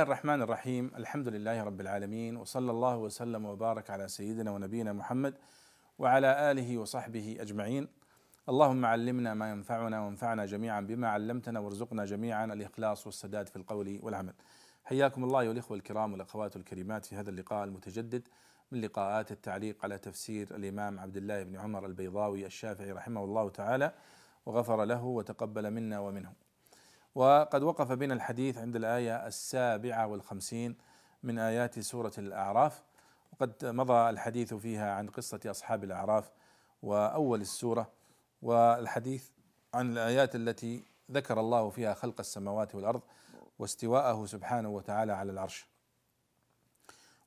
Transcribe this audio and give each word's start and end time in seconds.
الله 0.00 0.12
الرحمن 0.12 0.42
الرحيم. 0.42 0.90
الحمد 0.96 1.28
لله 1.28 1.62
رب 1.62 1.80
العالمين 1.80 2.36
وصلى 2.36 2.70
الله 2.70 2.96
وسلم 2.96 3.44
وبارك 3.44 3.90
على 3.90 4.08
سيدنا 4.08 4.50
ونبينا 4.50 4.92
محمد 4.92 5.34
وعلى 5.98 6.50
آله 6.50 6.78
وصحبه 6.78 7.36
أجمعين. 7.40 7.88
اللهم 8.48 8.84
علمنا 8.84 9.34
ما 9.34 9.50
ينفعنا 9.50 10.00
وانفعنا 10.00 10.46
جميعا 10.46 10.80
بما 10.80 11.08
علمتنا 11.08 11.60
وارزقنا 11.60 12.04
جميعا 12.04 12.44
الإخلاص 12.44 13.06
والسداد 13.06 13.48
في 13.48 13.56
القول 13.56 14.00
والعمل. 14.02 14.34
حياكم 14.84 15.24
الله 15.24 15.40
أيها 15.40 15.52
الإخوة 15.52 15.76
الكرام 15.76 16.12
والأخوات 16.12 16.56
الكريمات 16.56 17.04
في 17.04 17.16
هذا 17.16 17.30
اللقاء 17.30 17.64
المتجدد 17.64 18.28
من 18.72 18.80
لقاءات 18.80 19.32
التعليق 19.32 19.76
على 19.84 19.98
تفسير 19.98 20.56
الإمام 20.56 21.00
عبد 21.00 21.16
الله 21.16 21.42
بن 21.42 21.56
عمر 21.56 21.86
البيضاوي 21.86 22.46
الشافعي 22.46 22.92
رحمه 22.92 23.24
الله 23.24 23.48
تعالى 23.48 23.92
وغفر 24.46 24.84
له 24.84 25.04
وتقبل 25.04 25.70
منا 25.70 25.98
ومنه. 25.98 26.32
وقد 27.14 27.62
وقف 27.62 27.92
بنا 27.92 28.14
الحديث 28.14 28.58
عند 28.58 28.76
الآية 28.76 29.26
السابعة 29.26 30.06
والخمسين 30.06 30.76
من 31.22 31.38
آيات 31.38 31.78
سورة 31.78 32.12
الأعراف. 32.18 32.82
وقد 33.32 33.64
مضى 33.64 34.10
الحديث 34.10 34.54
فيها 34.54 34.92
عن 34.94 35.08
قصة 35.08 35.40
أصحاب 35.46 35.84
الأعراف 35.84 36.30
وأول 36.82 37.40
السورة 37.40 37.90
والحديث 38.42 39.28
عن 39.74 39.92
الآيات 39.92 40.34
التي 40.34 40.84
ذكر 41.10 41.40
الله 41.40 41.70
فيها 41.70 41.94
خلق 41.94 42.20
السماوات 42.20 42.74
والأرض 42.74 43.00
واستواءه 43.58 44.26
سبحانه 44.26 44.68
وتعالى 44.68 45.12
على 45.12 45.32
العرش. 45.32 45.66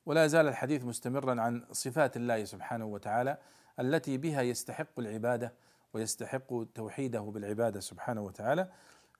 ولا 0.06 0.26
زال 0.26 0.48
الحديث 0.48 0.84
مستمرا 0.84 1.40
عن 1.40 1.64
صفات 1.72 2.16
الله 2.16 2.44
سبحانه 2.44 2.84
وتعالى 2.84 3.38
التي 3.80 4.18
بها 4.18 4.42
يستحق 4.42 4.98
العبادة 4.98 5.52
ويستحق 5.94 6.64
توحيده 6.74 7.20
بالعبادة 7.20 7.80
سبحانه 7.80 8.20
وتعالى. 8.20 8.68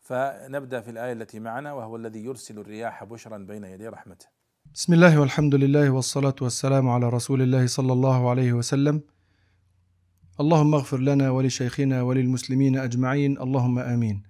فنبدأ 0.04 0.80
في 0.80 0.90
الآية 0.90 1.12
التي 1.12 1.40
معنا 1.40 1.72
وهو 1.72 1.96
الذي 1.96 2.24
يرسل 2.24 2.58
الرياح 2.58 3.04
بشرا 3.04 3.38
بين 3.38 3.64
يدي 3.64 3.88
رحمته. 3.88 4.26
بسم 4.74 4.92
الله 4.92 5.20
والحمد 5.20 5.54
لله 5.54 5.90
والصلاة 5.90 6.34
والسلام 6.40 6.88
على 6.88 7.08
رسول 7.08 7.42
الله 7.42 7.66
صلى 7.66 7.92
الله 7.92 8.30
عليه 8.30 8.52
وسلم. 8.52 9.00
اللهم 10.40 10.74
اغفر 10.74 10.98
لنا 10.98 11.30
ولشيخنا 11.30 12.02
وللمسلمين 12.02 12.78
أجمعين 12.78 13.38
اللهم 13.38 13.78
آمين. 13.78 14.22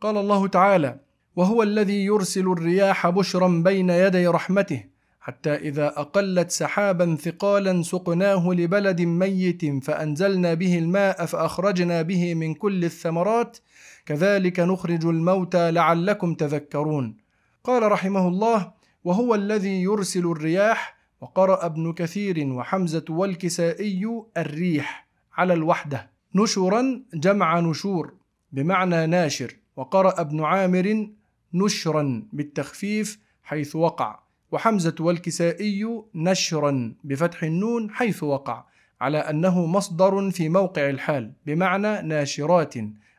قال 0.00 0.16
الله 0.16 0.48
تعالى: 0.48 1.00
وهو 1.36 1.62
الذي 1.62 2.04
يرسل 2.04 2.46
الرياح 2.48 3.08
بشرا 3.08 3.48
بين 3.48 3.90
يدي 3.90 4.26
رحمته 4.26 4.84
حتى 5.20 5.54
إذا 5.54 5.86
أقلت 5.86 6.50
سحابا 6.50 7.16
ثقالا 7.16 7.82
سقناه 7.82 8.52
لبلد 8.52 9.00
ميت 9.00 9.84
فأنزلنا 9.84 10.54
به 10.54 10.78
الماء 10.78 11.26
فأخرجنا 11.26 12.02
به 12.02 12.34
من 12.34 12.54
كل 12.54 12.84
الثمرات 12.84 13.58
كذلك 14.06 14.60
نخرج 14.60 15.06
الموتى 15.06 15.70
لعلكم 15.70 16.34
تذكرون. 16.34 17.16
قال 17.64 17.92
رحمه 17.92 18.28
الله 18.28 18.72
وهو 19.04 19.34
الذي 19.34 19.82
يرسل 19.82 20.26
الرياح 20.26 20.96
وقرأ 21.20 21.66
ابن 21.66 21.92
كثير 21.92 22.46
وحمزة 22.46 23.04
والكسائي 23.08 24.22
الريح 24.36 25.08
على 25.36 25.52
الوحدة 25.52 26.10
نشرا 26.34 27.02
جمع 27.14 27.60
نشور 27.60 28.14
بمعنى 28.52 29.06
ناشر 29.06 29.56
وقرأ 29.76 30.20
ابن 30.20 30.44
عامر 30.44 31.08
نشرا 31.54 32.22
بالتخفيف 32.32 33.18
حيث 33.44 33.76
وقع 33.76 34.18
وحمزة 34.52 34.94
والكسائي 35.00 36.02
نشرا 36.14 36.94
بفتح 37.04 37.42
النون 37.42 37.90
حيث 37.90 38.22
وقع 38.22 38.64
على 39.00 39.18
أنه 39.18 39.66
مصدر 39.66 40.30
في 40.30 40.48
موقع 40.48 40.90
الحال 40.90 41.32
بمعنى 41.46 42.02
ناشرات 42.02 42.74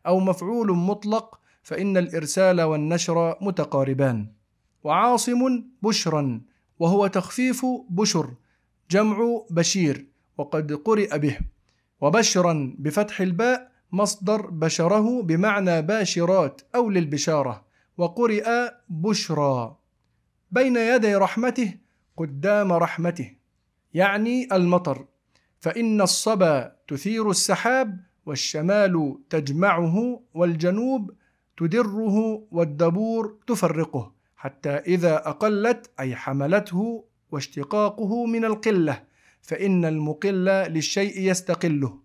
أو 0.08 0.20
مفعول 0.20 0.72
مطلق 0.72 1.40
فإن 1.64 1.98
الإرسال 1.98 2.62
والنشر 2.62 3.38
متقاربان. 3.42 4.28
وعاصم 4.84 5.64
بشرا 5.82 6.42
وهو 6.80 7.08
تخفيف 7.08 7.66
بشر 7.90 8.34
جمع 8.92 9.46
بشير 9.50 10.08
وقد 10.38 10.74
قرئ 10.74 11.18
به. 11.18 11.38
وبشرا 12.02 12.76
بفتح 12.80 13.22
الباء 13.22 13.72
مصدر 13.92 14.42
بشره 14.42 15.22
بمعنى 15.22 15.82
باشرات 15.82 16.62
أو 16.76 16.90
للبشارة. 16.90 17.66
وقرئ 17.98 18.46
بشرى 18.90 19.76
بين 20.52 20.76
يدي 20.76 21.16
رحمته 21.16 21.74
قدام 22.18 22.74
رحمته. 22.74 23.36
يعني 23.94 24.48
المطر. 24.52 25.06
فإن 25.60 26.02
الصبا 26.02 26.76
تثير 26.88 27.30
السحاب 27.30 28.00
والشمال 28.26 29.18
تجمعه 29.30 30.22
والجنوب 30.34 31.12
تدره 31.58 32.44
والدبور 32.52 33.38
تفرقه 33.48 34.12
حتى 34.38 34.70
إذا 34.70 35.16
أقلت 35.16 35.92
أي 36.00 36.16
حملته 36.16 37.04
واشتقاقه 37.32 38.26
من 38.26 38.46
القلة 38.46 39.04
فإن 39.42 39.86
المقل 39.86 40.46
للشيء 40.46 41.20
يستقله. 41.20 42.00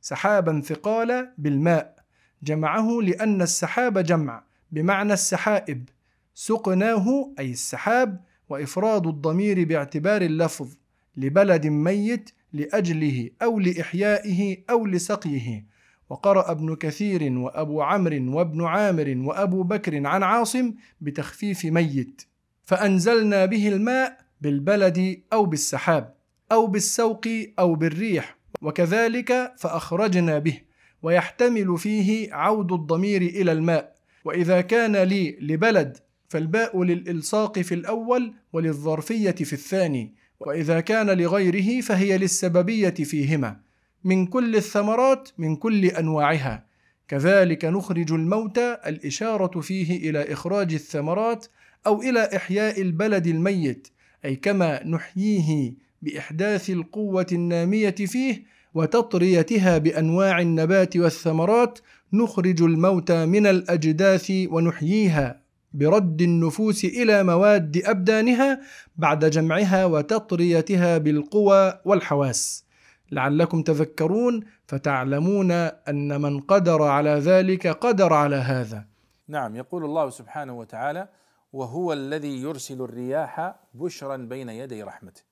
سحابا 0.00 0.60
ثقال 0.60 1.32
بالماء 1.38 1.96
جمعه 2.42 3.00
لأن 3.02 3.42
السحاب 3.42 3.98
جمع 3.98 4.42
بمعنى 4.72 5.12
السحائب. 5.12 5.88
سقناه 6.34 7.32
أي 7.38 7.50
السحاب 7.50 8.24
وإفراد 8.48 9.06
الضمير 9.06 9.64
باعتبار 9.64 10.22
اللفظ. 10.22 10.68
لبلد 11.16 11.66
ميت 11.66 12.30
لأجله 12.52 13.30
أو 13.42 13.58
لإحيائه 13.58 14.56
أو 14.70 14.86
لسقيه. 14.86 15.66
وقرأ 16.10 16.50
ابن 16.50 16.76
كثير 16.76 17.38
وأبو 17.38 17.82
عمرو 17.82 18.36
وابن 18.38 18.64
عامر 18.64 19.14
وأبو 19.18 19.62
بكر 19.62 20.06
عن 20.06 20.22
عاصم 20.22 20.74
بتخفيف 21.00 21.64
ميت. 21.64 22.22
فأنزلنا 22.64 23.46
به 23.46 23.68
الماء 23.68 24.18
بالبلد 24.40 25.22
أو 25.32 25.44
بالسحاب 25.44 26.14
أو 26.52 26.66
بالسوق 26.66 27.28
أو 27.58 27.74
بالريح 27.74 28.36
وكذلك 28.62 29.52
فأخرجنا 29.58 30.38
به. 30.38 30.60
ويحتمل 31.02 31.78
فيه 31.78 32.34
عود 32.34 32.72
الضمير 32.72 33.22
إلى 33.22 33.52
الماء. 33.52 33.96
وإذا 34.24 34.60
كان 34.60 34.96
لي 34.96 35.38
لبلد 35.40 35.96
فالباء 36.28 36.82
للإلصاق 36.82 37.58
في 37.58 37.74
الأول 37.74 38.34
وللظرفية 38.52 39.30
في 39.30 39.52
الثاني. 39.52 40.14
وإذا 40.40 40.80
كان 40.80 41.10
لغيره 41.10 41.80
فهي 41.80 42.18
للسببية 42.18 42.90
فيهما 42.90 43.56
من 44.04 44.26
كل 44.26 44.56
الثمرات 44.56 45.28
من 45.38 45.56
كل 45.56 45.84
أنواعها. 45.84 46.66
كذلك 47.08 47.64
نخرج 47.64 48.12
الموتى 48.12 48.76
الإشارة 48.86 49.60
فيه 49.60 50.10
إلى 50.10 50.32
إخراج 50.32 50.74
الثمرات 50.74 51.46
أو 51.86 52.02
إلى 52.02 52.36
إحياء 52.36 52.80
البلد 52.80 53.26
الميت 53.26 53.88
أي 54.24 54.36
كما 54.36 54.86
نحييه 54.86 55.74
بإحداث 56.02 56.70
القوة 56.70 57.26
النامية 57.32 57.90
فيه 57.90 58.42
وتطريتها 58.74 59.78
بأنواع 59.78 60.40
النبات 60.40 60.96
والثمرات 60.96 61.78
نخرج 62.12 62.62
الموتى 62.62 63.26
من 63.26 63.46
الأجداث 63.46 64.32
ونحييها. 64.46 65.45
برد 65.78 66.22
النفوس 66.22 66.84
إلى 66.84 67.22
مواد 67.22 67.82
أبدانها 67.84 68.60
بعد 68.96 69.24
جمعها 69.24 69.84
وتطريتها 69.84 70.98
بالقوى 70.98 71.80
والحواس. 71.84 72.64
لعلكم 73.12 73.62
تذكرون 73.62 74.44
فتعلمون 74.66 75.50
أن 75.90 76.20
من 76.20 76.40
قدر 76.40 76.82
على 76.82 77.10
ذلك 77.10 77.66
قدر 77.66 78.12
على 78.12 78.36
هذا. 78.36 78.84
نعم 79.28 79.56
يقول 79.56 79.84
الله 79.84 80.10
سبحانه 80.10 80.58
وتعالى 80.58 81.08
وهو 81.52 81.92
الذي 81.92 82.42
يرسل 82.42 82.82
الرياح 82.82 83.54
بشرا 83.74 84.16
بين 84.16 84.48
يدي 84.48 84.82
رحمته. 84.82 85.22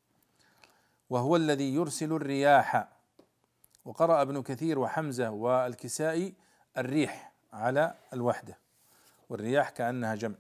وهو 1.11 1.37
الذي 1.37 1.75
يرسل 1.75 2.13
الرياح. 2.13 2.89
وقرأ 3.85 4.23
ابن 4.23 4.43
كثير 4.43 4.79
وحمزة 4.79 5.31
والكسائي 5.31 6.35
الريح 6.79 7.33
على 7.53 7.95
الوحدة. 8.13 8.64
والرياح 9.29 9.71
كأنها 9.71 10.15
جمع. 10.15 10.37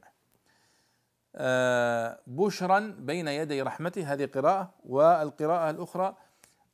آه، 1.36 2.20
بشرا 2.26 2.96
بين 2.98 3.28
يدي 3.28 3.62
رحمته 3.62 4.12
هذه 4.12 4.26
قراءة 4.26 4.74
والقراءة 4.84 5.70
الأخرى 5.70 6.16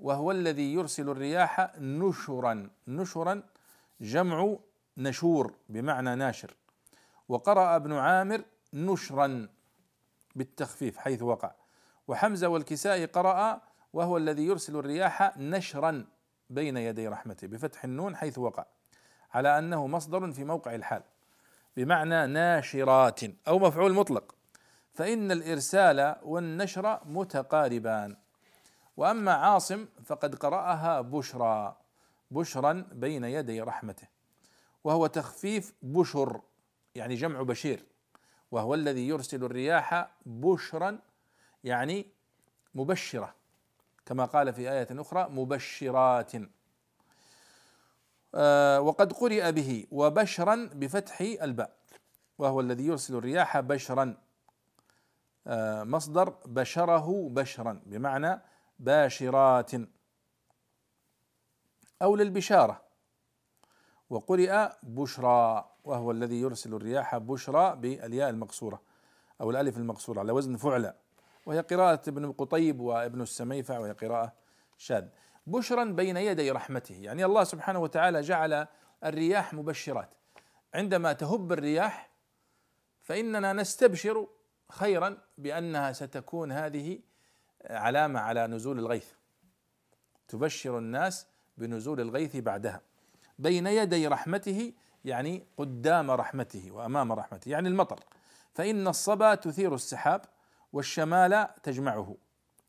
وهو 0.00 0.30
الذي 0.30 0.74
يرسل 0.74 1.08
الرياح 1.08 1.72
نشرا. 1.78 2.70
نشرا 2.88 3.42
جمع 4.00 4.56
نشور 4.96 5.54
بمعنى 5.68 6.14
ناشر. 6.14 6.54
وقرأ 7.28 7.76
ابن 7.76 7.92
عامر 7.92 8.44
نشرا 8.74 9.48
بالتخفيف 10.36 10.98
حيث 10.98 11.22
وقع. 11.22 11.52
وحمزة 12.08 12.48
والكسائي 12.48 13.04
قرأ 13.04 13.60
وهو 13.92 14.16
الذي 14.16 14.46
يرسل 14.46 14.76
الرياح 14.76 15.38
نشرا 15.38 16.06
بين 16.50 16.76
يدي 16.76 17.08
رحمته 17.08 17.46
بفتح 17.46 17.84
النون 17.84 18.16
حيث 18.16 18.38
وقع 18.38 18.64
على 19.34 19.58
أنه 19.58 19.86
مصدر 19.86 20.32
في 20.32 20.44
موقع 20.44 20.74
الحال. 20.74 21.02
بمعنى 21.80 22.26
ناشرات 22.26 23.20
أو 23.48 23.58
مفعول 23.58 23.94
مطلق. 23.94 24.34
فإن 24.92 25.32
الإرسال 25.32 26.16
والنشر 26.22 27.00
متقاربان. 27.04 28.16
وأما 28.96 29.32
عاصم 29.32 29.86
فقد 30.04 30.34
قرأها 30.34 31.00
بشرى 31.00 31.76
بشرا 32.30 32.86
بين 32.92 33.24
يدي 33.24 33.60
رحمته. 33.60 34.08
وهو 34.84 35.06
تخفيف 35.06 35.74
بشر 35.82 36.40
يعني 36.94 37.14
جمع 37.14 37.42
بشير. 37.42 37.84
وهو 38.50 38.74
الذي 38.74 39.08
يرسل 39.08 39.44
الرياح 39.44 40.10
بشرا 40.26 40.98
يعني 41.64 42.06
مبشرة. 42.74 43.34
كما 44.06 44.24
قال 44.24 44.52
في 44.52 44.72
آية 44.72 44.88
أخرى 44.90 45.28
مبشرات. 45.30 46.32
وقد 48.78 49.12
قرئ 49.12 49.52
به 49.52 49.86
وبشرا 49.90 50.70
بفتح 50.74 51.20
الباء 51.20 51.76
وهو 52.38 52.60
الذي 52.60 52.86
يرسل 52.86 53.16
الرياح 53.16 53.60
بشرا 53.60 54.16
آه، 55.46 55.84
مصدر 55.84 56.28
بشره 56.46 57.28
بشرا 57.28 57.82
بمعنى 57.86 58.40
باشرات 58.78 59.70
أو 62.02 62.16
للبشارة. 62.16 62.82
وقرئ 64.10 64.68
بشرى 64.82 65.70
وهو 65.84 66.10
الذي 66.10 66.40
يرسل 66.40 66.74
الرياح 66.74 67.16
بشرى 67.16 67.76
بالياء 67.76 68.30
المقصورة 68.30 68.82
أو 69.40 69.50
الألف 69.50 69.76
المقصورة 69.76 70.20
على 70.20 70.32
وزن 70.32 70.56
فعلى 70.56 70.94
وهي 71.46 71.60
قراءة 71.60 72.08
ابن 72.08 72.32
قطيب 72.32 72.80
وابن 72.80 73.20
السميفع 73.20 73.78
وهي 73.78 73.92
قراءة 73.92 74.32
شاذ. 74.78 75.08
بشرا 75.46 75.84
بين 75.84 76.16
يدي 76.16 76.50
رحمته. 76.50 76.94
يعني 76.94 77.25
الله 77.25 77.44
سبحانه 77.44 77.78
وتعالى 77.78 78.20
جعل 78.20 78.66
الرياح 79.04 79.54
مبشرات. 79.54 80.08
عندما 80.75 81.12
تهب 81.12 81.52
الرياح 81.52 82.10
فإننا 83.00 83.52
نستبشر 83.52 84.26
خيرا 84.70 85.19
بأنها 85.38 85.92
ستكون 85.92 86.52
هذه 86.52 86.98
علامة 87.70 88.20
على 88.20 88.46
نزول 88.46 88.78
الغيث. 88.78 89.12
تبشر 90.28 90.78
الناس 90.78 91.26
بنزول 91.56 92.00
الغيث 92.00 92.37
بعدها. 92.37 92.81
بين 93.38 93.66
يدي 93.66 94.06
رحمته 94.06 94.72
يعني 95.04 95.46
قدام 95.56 96.10
رحمته 96.10 96.70
وأمام 96.72 97.12
رحمته 97.12 97.48
يعني 97.48 97.69
المطر. 97.69 98.00
فإن 98.54 98.88
الصبا 98.88 99.34
تثير 99.34 99.75
السحاب 99.75 100.25
والشمال 100.72 101.48
تجمعه 101.62 102.16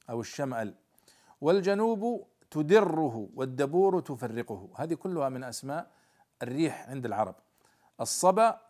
أو 0.10 0.22
الشمأل. 0.22 0.76
والجنوب 1.42 2.28
تدره 2.52 3.30
والدبور 3.34 4.00
تفرقه. 4.00 4.70
هذه 4.76 4.94
كلها 4.94 5.30
من 5.30 5.44
أسماء 5.44 5.92
الريح 6.44 6.90
عند 6.90 7.06
العرب. 7.06 7.36
الصبا 8.02 8.62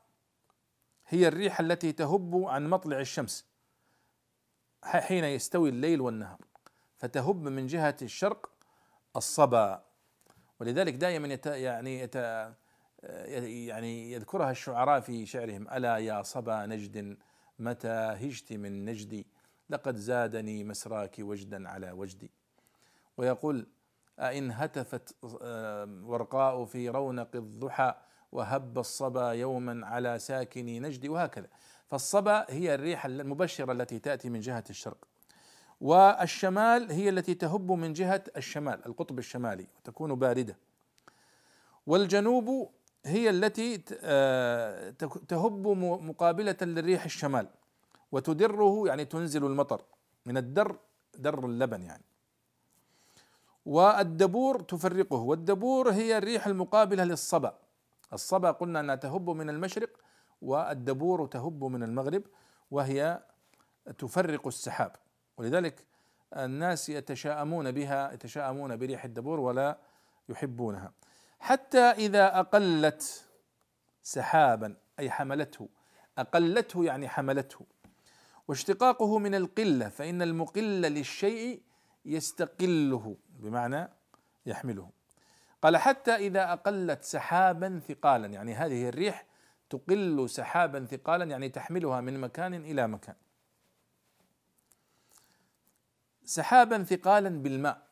هي 1.07 1.27
الريح 1.27 1.59
التي 1.59 1.91
تهب 1.91 2.35
عن 2.35 2.69
مطلع 2.69 2.99
الشمس 2.99 3.45
حين 4.83 5.23
يستوي 5.23 5.69
الليل 5.69 6.01
والنهار 6.01 6.39
فتهب 6.97 7.43
من 7.43 7.67
جهة 7.67 7.97
الشرق 8.01 8.49
الصبا. 9.15 9.83
ولذلك 10.59 10.93
دائما 10.93 11.27
يت 11.27 11.45
يعني 11.45 11.99
يت 11.99 12.15
يعني 13.67 14.11
يذكرها 14.11 14.51
الشعراء 14.51 14.99
في 14.99 15.25
شعرهم 15.25 15.67
ألا 15.67 15.97
يا 15.97 16.21
صبا 16.21 16.65
نجد 16.65 17.17
متى 17.59 17.87
هجت 17.87 18.53
من 18.53 18.85
نجدي؟ 18.85 19.27
لقد 19.69 19.95
زادني 19.95 20.63
مسراك 20.63 21.15
وجدا 21.19 21.69
على 21.69 21.91
وجدي. 21.91 22.31
ويقول 23.17 23.67
أئن 24.19 24.51
هتفت 24.51 25.15
ورقاء 26.03 26.65
في 26.65 26.89
رونق 26.89 27.35
الضحى 27.35 27.95
وهب 28.31 28.79
الصبا 28.79 29.31
يوما 29.31 29.87
على 29.87 30.19
ساكن 30.19 30.65
نجدي 30.65 31.09
وهكذا. 31.09 31.47
فالصبا 31.87 32.45
هي 32.49 32.75
الريح 32.75 33.05
المبشرة 33.05 33.71
التي 33.71 33.99
تأتي 33.99 34.29
من 34.29 34.39
جهة 34.39 34.63
الشرق. 34.69 35.07
والشمال 35.81 36.91
هي 36.91 37.09
التي 37.09 37.33
تهب 37.33 37.71
من 37.71 37.93
جهة 37.93 38.23
الشمال 38.37 38.85
القطب 38.85 39.19
الشمالي 39.19 39.67
وتكون 39.77 40.15
باردة. 40.15 40.57
والجنوب 41.87 42.71
هي 43.05 43.29
التي 43.29 43.77
تهب 45.27 45.67
مقابلة 46.01 46.57
للريح 46.61 47.05
الشمال 47.05 47.47
وتدره 48.11 48.87
يعني 48.87 49.05
تنزل 49.05 49.45
المطر 49.45 49.81
من 50.25 50.37
الدر 50.37 50.77
در 51.17 51.45
اللبن 51.45 51.83
يعني. 51.83 52.03
والدبور 53.65 54.59
تفرقه. 54.61 55.15
والدبور 55.15 55.91
هي 55.91 56.17
الريح 56.17 56.47
المقابلة 56.47 57.03
للصبا. 57.03 57.57
الصبا 58.13 58.51
قلنا 58.51 58.79
أنها 58.79 58.95
تهب 58.95 59.29
من 59.29 59.49
المشرق 59.49 59.89
والدبور 60.41 61.27
تهب 61.27 61.63
من 61.63 61.83
المغرب 61.83 62.23
وهي 62.71 63.23
تفرق 63.97 64.47
السحاب. 64.47 64.95
ولذلك 65.37 65.85
الناس 66.37 66.89
يتشاءمون 66.89 67.71
بها 67.71 68.13
يتشاءمون 68.13 68.77
بريح 68.77 69.05
الدبور 69.05 69.39
ولا 69.39 69.77
يحبونها. 70.29 70.91
حتى 71.39 71.79
إذا 71.79 72.39
أقلت 72.39 73.25
سحابا 74.03 74.75
أي 74.99 75.09
حملته 75.09 75.69
أقلته 76.17 76.85
يعني 76.85 77.09
حملته. 77.09 77.65
واشتقاقه 78.47 79.17
من 79.17 79.35
القلة 79.35 79.89
فإن 79.89 80.21
المقل 80.21 80.81
للشيء 80.81 81.61
يستقله 82.05 83.17
بمعنى 83.29 83.89
يحمله. 84.45 84.89
قال 85.61 85.77
حتى 85.77 86.15
إذا 86.15 86.53
أقلت 86.53 87.03
سحابا 87.03 87.81
ثقالا 87.87 88.27
يعني 88.27 88.53
هذه 88.53 88.89
الريح 88.89 89.25
تقل 89.69 90.29
سحابا 90.29 90.85
ثقالا 90.85 91.25
يعني 91.25 91.49
تحملها 91.49 92.01
من 92.01 92.19
مكان 92.19 92.53
إلى 92.53 92.87
مكان. 92.87 93.15
سحابا 96.25 96.83
ثقالا 96.83 97.29
بالماء. 97.29 97.87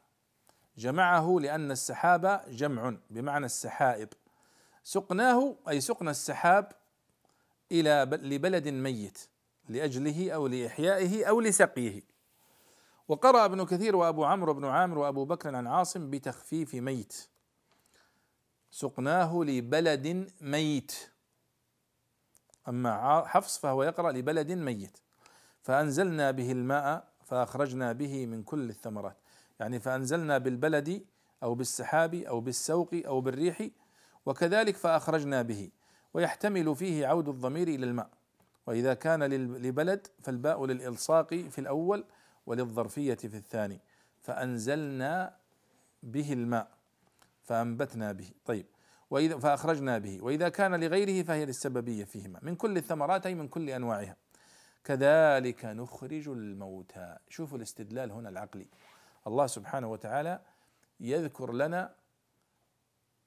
جمعه 0.78 1.38
لأن 1.42 1.72
السحاب 1.72 2.42
جمع 2.50 2.98
بمعنى 3.10 3.46
السحائب. 3.46 4.10
سقناه 4.84 5.56
أي 5.70 5.82
سقنا 5.82 6.12
السحاب 6.12 6.72
إلى 7.72 8.10
لبلد 8.12 8.68
ميت 8.68 9.30
لأجله 9.70 10.32
أو 10.32 10.48
لإحيائه 10.48 11.26
أو 11.26 11.42
لسقيه. 11.42 12.02
وقرأ 13.10 13.46
ابن 13.46 13.66
كثير 13.66 13.96
وأبو 13.96 14.26
عمرو 14.26 14.54
بن 14.54 14.66
عامر 14.66 14.98
وأبو 14.98 15.26
بكر 15.26 15.56
عن 15.56 15.68
عاصم 15.68 16.10
بتخفيف 16.10 16.76
ميت. 16.76 17.28
سقناه 18.72 19.44
لبلد 19.44 20.32
ميت. 20.42 20.96
أما 22.68 23.24
حفص 23.26 23.58
فهو 23.58 23.84
يقرأ 23.84 24.12
لبلد 24.12 24.52
ميت. 24.52 24.98
فأنزلنا 25.62 26.32
به 26.32 26.52
الماء 26.52 27.08
فأخرجنا 27.26 27.92
به 27.94 28.26
من 28.26 28.44
كل 28.44 28.70
الثمرات. 28.70 29.18
يعني 29.60 29.80
فأنزلنا 29.80 30.38
بالبلد 30.38 31.06
أو 31.44 31.56
بالسحاب 31.56 32.16
أو 32.16 32.40
بالسوق 32.40 32.90
أو 32.94 33.22
بالريح 33.22 33.70
وكذلك 34.26 34.78
فأخرجنا 34.78 35.42
به. 35.42 35.72
ويحتمل 36.14 36.76
فيه 36.76 37.08
عود 37.08 37.30
الضمير 37.30 37.68
إلى 37.68 37.86
الماء. 37.86 38.10
وإذا 38.68 38.94
كان 38.94 39.24
لبلد 39.24 40.08
فالباء 40.24 40.66
للإلصاق 40.66 41.34
في 41.34 41.60
الأول 41.60 42.06
وللظرفية 42.50 43.16
في 43.16 43.38
الثاني. 43.38 43.80
فأنزلنا 44.22 45.36
به 46.04 46.34
الماء 46.34 46.68
فأنبتنا 47.44 48.12
به. 48.12 48.32
طيب 48.46 48.66
وإذا 49.10 49.38
فأخرجنا 49.38 49.98
به. 49.98 50.20
وإذا 50.22 50.50
كان 50.50 50.84
لغيره 50.84 51.24
فهي 51.24 51.46
للسببية 51.46 52.04
فيهما 52.04 52.40
من 52.42 52.56
كل 52.56 52.78
الثمرات 52.78 53.26
أي 53.26 53.36
من 53.36 53.48
كل 53.48 53.70
أنواعها. 53.70 54.16
كذلك 54.84 55.66
نخرج 55.66 56.28
الموتى. 56.30 57.18
شوفوا 57.30 57.58
الاستدلال 57.58 58.12
هنا 58.12 58.30
العقلي. 58.30 58.68
الله 59.28 59.48
سبحانه 59.48 59.88
وتعالى 59.88 60.40
يذكر 61.00 61.54
لنا 61.54 61.94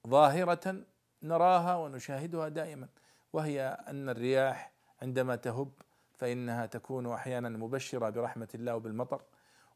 ظاهرة 0.09 0.85
نراها 1.23 1.77
ونشاهدها 1.77 2.49
دائما 2.49 2.89
وهي 3.33 3.79
أن 3.89 4.09
الرياح 4.09 4.73
عندما 5.03 5.37
تهب 5.37 5.71
فإنها 6.23 6.67
تكون 6.67 7.13
أحيانا 7.13 7.49
مبشرة 7.49 8.11
برحمة 8.11 8.49
الله 8.55 8.75
وبالمطر 8.75 9.23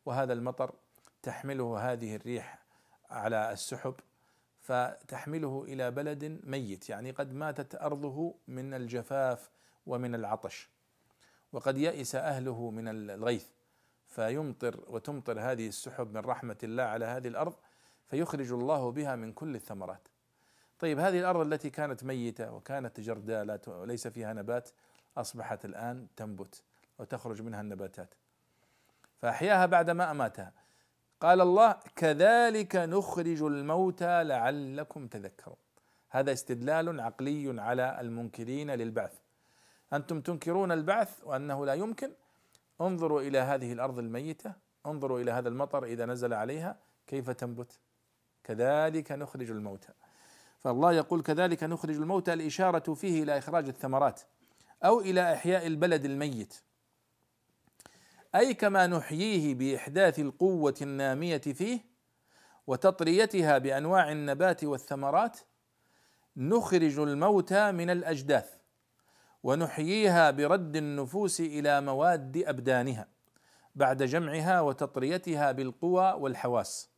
وهذا 0.06 0.32
المطر 0.32 0.74
تحمله 1.22 1.92
هذه 1.92 2.16
الريح 2.16 2.58
على 3.10 3.52
السحب 3.52 3.94
فتحمله 4.60 5.64
إلى 5.68 5.90
بلد 5.90 6.40
ميت 6.44 6.88
يعني 6.88 7.10
قد 7.10 7.32
ماتت 7.32 7.74
أرضه 7.74 8.34
من 8.48 8.74
الجفاف 8.74 9.50
ومن 9.86 10.14
العطش 10.14 10.70
وقد 11.52 11.78
يئس 11.78 12.14
أهله 12.14 12.70
من 12.70 12.88
الغيث 13.10 13.46
فيمطر 14.06 14.84
وتمطر 14.88 15.40
هذه 15.40 15.68
السحب 15.68 16.14
من 16.14 16.20
رحمة 16.20 16.58
الله 16.62 16.82
على 16.82 17.04
هذه 17.04 17.28
الأرض 17.28 17.54
فيخرج 18.06 18.52
الله 18.52 18.90
بها 18.90 19.16
من 19.16 19.32
كل 19.32 19.54
الثمرات. 19.54 20.08
طيب 20.78 20.98
هذه 20.98 21.18
الأرض 21.18 21.40
التي 21.40 21.70
كانت 21.70 22.04
ميتة 22.04 22.52
وكانت 22.52 23.00
جرداء 23.00 23.60
وليس 23.68 24.08
فيها 24.08 24.32
نبات 24.32 24.70
أصبحت 25.16 25.64
الآن 25.64 26.06
تنبت 26.16 26.62
وتخرج 26.98 27.42
منها 27.42 27.60
النباتات. 27.60 28.14
فأحياها 29.18 29.66
بعد 29.66 29.90
ما 29.90 30.10
أماتها. 30.10 30.52
قال 31.20 31.40
الله: 31.40 31.76
كذلك 31.96 32.76
نخرج 32.76 33.42
الموتى 33.42 34.24
لعلكم 34.24 35.06
تذكرون. 35.06 35.56
هذا 36.10 36.32
استدلال 36.32 37.00
عقلي 37.00 37.60
على 37.60 38.00
المنكرين 38.00 38.70
للبعث. 38.70 39.18
أنتم 39.92 40.20
تنكرون 40.20 40.72
البعث 40.72 41.24
وأنه 41.24 41.66
لا 41.66 41.74
يمكن 41.74 42.12
انظروا 42.80 43.20
إلى 43.20 43.38
هذه 43.38 43.72
الأرض 43.72 43.98
الميتة 43.98 44.52
انظروا 44.86 45.20
إلى 45.20 45.30
هذا 45.30 45.48
المطر 45.48 45.84
إذا 45.84 46.06
نزل 46.06 46.34
عليها 46.34 46.76
كيف 47.06 47.30
تنبت 47.30 47.78
كذلك 48.44 49.12
نخرج 49.12 49.50
الموتى 49.50 49.92
فالله 50.58 50.92
يقول 50.92 51.22
كذلك 51.22 51.64
نخرج 51.64 51.96
الموتى 51.96 52.32
الإشارة 52.32 52.94
فيه 52.94 53.22
إلى 53.22 53.38
إخراج 53.38 53.68
الثمرات 53.68 54.20
أو 54.84 55.00
إلى 55.00 55.32
إحياء 55.32 55.66
البلد 55.66 56.04
الميت. 56.04 56.54
أي 58.34 58.54
كما 58.54 58.86
نحييه 58.86 59.54
بإحداث 59.54 60.18
القوة 60.18 60.74
النامية 60.82 61.38
فيه 61.38 61.80
وتطريتها 62.66 63.58
بأنواع 63.58 64.12
النبات 64.12 64.64
والثمرات 64.64 65.38
نخرج 66.36 66.98
الموتى 66.98 67.72
من 67.72 67.90
الأجداث 67.90 68.50
ونحييها 69.42 70.30
برد 70.30 70.76
النفوس 70.76 71.40
إلى 71.40 71.80
مواد 71.80 72.44
أبدانها 72.46 73.08
بعد 73.74 74.02
جمعها 74.02 74.60
وتطريتها 74.60 75.52
بالقوى 75.52 76.12
والحواس. 76.12 76.90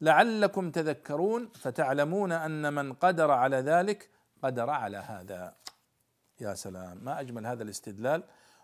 لعلكم 0.00 0.70
تذكرون 0.70 1.48
فتعلمون 1.60 2.32
أن 2.32 2.72
من 2.72 2.92
قدر 2.92 3.30
على 3.30 3.56
ذلك 3.56 4.10
قدر 4.42 4.70
على 4.70 4.96
هذا. 4.96 5.54
يا 6.40 6.54
سلام 6.54 7.04
ما 7.04 7.20
أجمل 7.20 7.46
هذا 7.46 7.62
الاستدلال 7.62 8.22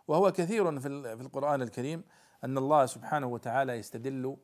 وهو 0.08 0.32
كثير 0.32 0.80
في 0.80 0.88
القرآن 1.20 1.62
الكريم 1.62 2.04
أن 2.44 2.58
الله 2.58 2.86
سبحانه 2.86 3.26
وتعالى 3.26 3.72
يستدل 3.72 4.36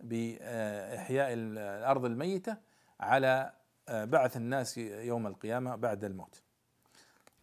بإحياء 0.00 1.28
الأرض 1.32 2.04
الميتة 2.04 2.56
على 3.00 3.52
بعث 3.88 4.36
الناس 4.36 4.78
يوم 4.78 5.26
القيامة 5.26 5.76
بعد 5.76 6.04
الموت. 6.04 6.42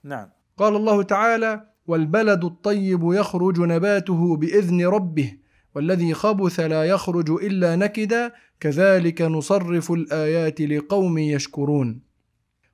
نعم. 0.04 0.30
قال 0.58 0.76
الله 0.76 1.04
تعالى: 1.04 1.68
والبلد 1.88 2.46
الطيب 2.46 3.00
يخرج 3.04 3.60
نباته 3.60 4.38
بإذن 4.38 4.88
ربه 4.88 5.38
والذي 5.76 6.14
خبث 6.14 6.60
لا 6.60 6.86
يخرج 6.86 7.30
إلا 7.30 7.76
نكدا 7.76 8.34
كذلك 8.60 9.22
نصرف 9.22 9.92
الآيات 9.92 10.62
لقوم 10.62 11.18
يشكرون 11.18 12.02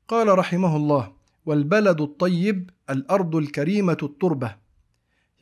قال 0.08 0.38
رحمه 0.38 0.76
الله 0.76 1.15
والبلد 1.46 2.02
الطيب 2.02 2.70
الأرض 2.90 3.36
الكريمة 3.36 3.98
التربة. 4.04 4.56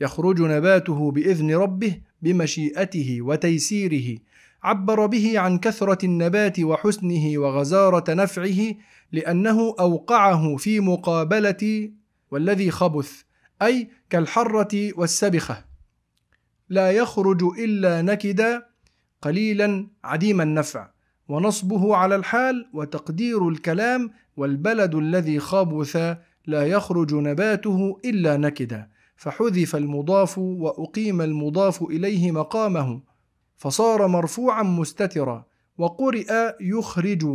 يخرج 0.01 0.41
نباته 0.41 1.11
بإذن 1.11 1.55
ربه 1.55 2.01
بمشيئته 2.21 3.21
وتيسيره. 3.21 4.19
عبر 4.63 5.05
به 5.05 5.39
عن 5.39 5.57
كثرة 5.57 6.05
النبات 6.05 6.59
وحسنه 6.59 7.37
وغزارة 7.37 8.13
نفعه 8.13 8.75
لأنه 9.11 9.75
أوقعه 9.79 10.55
في 10.55 10.79
مقابلة 10.79 11.91
والذي 12.31 12.71
خبث 12.71 13.21
أي 13.61 13.89
كالحرة 14.09 14.99
والسبخة. 14.99 15.65
لا 16.69 16.91
يخرج 16.91 17.43
إلا 17.43 18.01
نكدا 18.01 18.65
قليلا 19.21 19.87
عديم 20.03 20.41
النفع. 20.41 20.92
ونصبه 21.29 21.95
على 21.95 22.15
الحال 22.15 22.69
وتقدير 22.73 23.49
الكلام 23.49 24.11
والبلد 24.37 24.95
الذي 24.95 25.39
خبث 25.39 25.95
لا 26.45 26.67
يخرج 26.67 27.13
نباته 27.13 27.99
إلا 28.05 28.37
نكدا 28.37 28.87
فحذف 29.15 29.75
المضاف 29.75 30.37
وأقيم 30.37 31.21
المضاف 31.21 31.83
إليه 31.83 32.31
مقامه 32.31 33.01
فصار 33.57 34.07
مرفوعا 34.07 34.63
مستترا 34.63 35.45
وقرئ 35.77 36.55
يخرج 36.61 37.25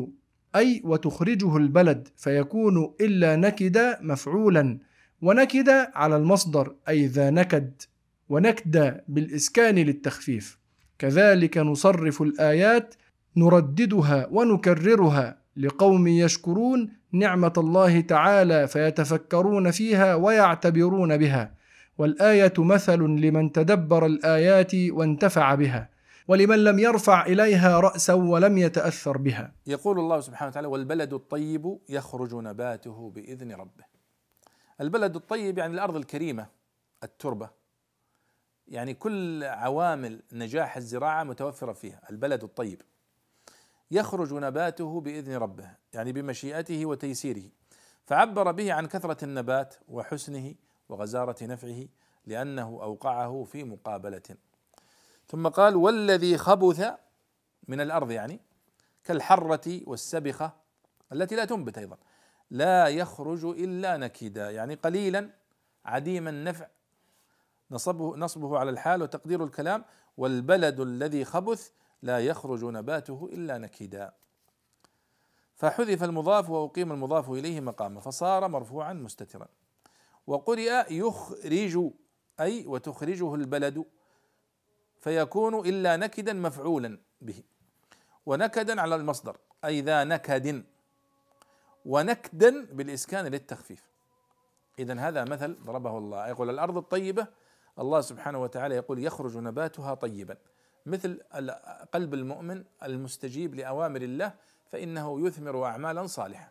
أي 0.56 0.82
وتخرجه 0.84 1.56
البلد 1.56 2.08
فيكون 2.16 2.94
إلا 3.00 3.36
نكدا 3.36 3.98
مفعولا 4.02 4.78
ونكد 5.22 5.68
على 5.94 6.16
المصدر 6.16 6.74
أي 6.88 7.06
ذا 7.06 7.30
نكد 7.30 7.82
ونكد 8.28 9.00
بالإسكان 9.08 9.74
للتخفيف. 9.74 10.58
كذلك 10.98 11.58
نصرف 11.58 12.22
الآيات 12.22 12.94
نرددها 13.36 14.28
ونكررها 14.30 15.38
لقوم 15.56 16.08
يشكرون 16.08 16.92
نعمة 17.12 17.52
الله 17.58 18.00
تعالى 18.00 18.68
فيتفكرون 18.68 19.70
فيها 19.70 20.14
ويعتبرون 20.14 21.16
بها. 21.16 21.54
والآية 21.98 22.52
مثل 22.58 22.98
لمن 22.98 23.52
تدبر 23.52 24.06
الآيات 24.06 24.74
وانتفع 24.74 25.54
بها 25.54 25.90
ولمن 26.28 26.64
لم 26.64 26.78
يرفع 26.78 27.26
إليها 27.26 27.80
رأسا 27.80 28.12
ولم 28.12 28.58
يتأثر 28.58 29.16
بها. 29.16 29.52
يقول 29.66 29.98
الله 29.98 30.20
سبحانه 30.20 30.50
وتعالى 30.50 30.68
والبلد 30.68 31.12
الطيب 31.12 31.78
يخرج 31.88 32.34
نباته 32.34 33.10
بإذن 33.10 33.52
ربه. 33.52 33.84
البلد 34.80 35.16
الطيب 35.16 35.58
يعني 35.58 35.74
الأرض 35.74 35.96
الكريمة 35.96 36.46
التربة. 37.02 37.50
يعني 38.68 38.94
كل 38.94 39.44
عوامل 39.44 40.22
نجاح 40.32 40.76
الزراعة 40.76 41.24
متوفرة 41.24 41.72
فيها 41.72 42.00
البلد 42.10 42.42
الطيب. 42.44 42.82
يخرج 43.90 44.34
نباته 44.34 45.00
بإذن 45.00 45.34
ربه 45.34 45.70
يعني 45.92 46.12
بمشيئته 46.12 46.86
وتيسيره. 46.86 47.42
فعبر 48.06 48.52
به 48.52 48.72
عن 48.72 48.86
كثرة 48.86 49.24
النبات 49.24 49.74
وحسنه 49.88 50.54
وغزارة 50.88 51.44
نفعه 51.44 51.86
لأنه 52.26 52.78
أوقعه 52.82 53.44
في 53.44 53.64
مقابلة. 53.64 54.22
ثم 55.28 55.48
قال 55.48 55.76
والذي 55.76 56.38
خبث 56.38 56.86
من 57.68 57.80
الأرض 57.80 58.10
يعني 58.10 58.40
كالحرة 59.04 59.80
والسبخة 59.86 60.52
التي 61.12 61.36
لا 61.36 61.44
تنبت 61.44 61.78
أيضا. 61.78 61.96
لا 62.50 62.88
يخرج 62.88 63.44
إلا 63.44 63.96
نكدا 63.96 64.50
يعني 64.50 64.74
قليلا 64.74 65.30
عديم 65.84 66.28
النفع 66.28 66.66
نصبه 67.70 68.16
نصبه 68.16 68.58
على 68.58 68.70
الحال 68.70 69.02
وتقدير 69.02 69.44
الكلام. 69.44 69.84
والبلد 70.16 70.80
الذي 70.80 71.24
خبث 71.24 71.70
لا 72.02 72.18
يخرج 72.18 72.64
نباته 72.64 73.28
إلا 73.32 73.58
نكدا 73.58 74.14
فحذف 75.54 76.04
المضاف 76.04 76.50
وأقيم 76.50 76.92
المضاف 76.92 77.30
إليه 77.30 77.60
مقامه 77.60 78.00
فصار 78.00 78.48
مرفوعا 78.48 78.92
مستترا. 78.92 79.48
وقرئ 80.26 80.92
يخرج 80.94 81.90
أي 82.40 82.66
وتخرجه 82.66 83.34
البلد 83.34 83.84
فيكون 85.00 85.68
إلا 85.68 85.96
نكدا 85.96 86.32
مفعولا 86.32 86.98
به. 87.20 87.42
ونكدا 88.26 88.80
على 88.80 88.94
المصدر 88.94 89.36
أي 89.64 89.80
ذا 89.80 90.04
نكد 90.04 90.64
ونكدا 91.84 92.64
بالإسكان 92.64 93.26
للتخفيف. 93.26 93.88
اذا 94.78 94.94
هذا 95.00 95.24
مثل 95.24 95.56
ضربه 95.64 95.98
الله. 95.98 96.28
يقول 96.28 96.50
الأرض 96.50 96.76
الطيبة 96.76 97.26
الله 97.78 98.00
سبحانه 98.00 98.42
وتعالى 98.42 98.74
يقول 98.74 99.04
يخرج 99.04 99.36
نباتها 99.36 99.94
طيبا. 99.94 100.36
مثل 100.88 101.20
قلب 101.92 102.14
المؤمن 102.14 102.64
المستجيب 102.82 103.54
لأوامر 103.54 104.02
الله 104.02 104.32
فإنه 104.68 105.26
يثمر 105.26 105.64
اعمالا 105.64 106.06
صالحة. 106.06 106.50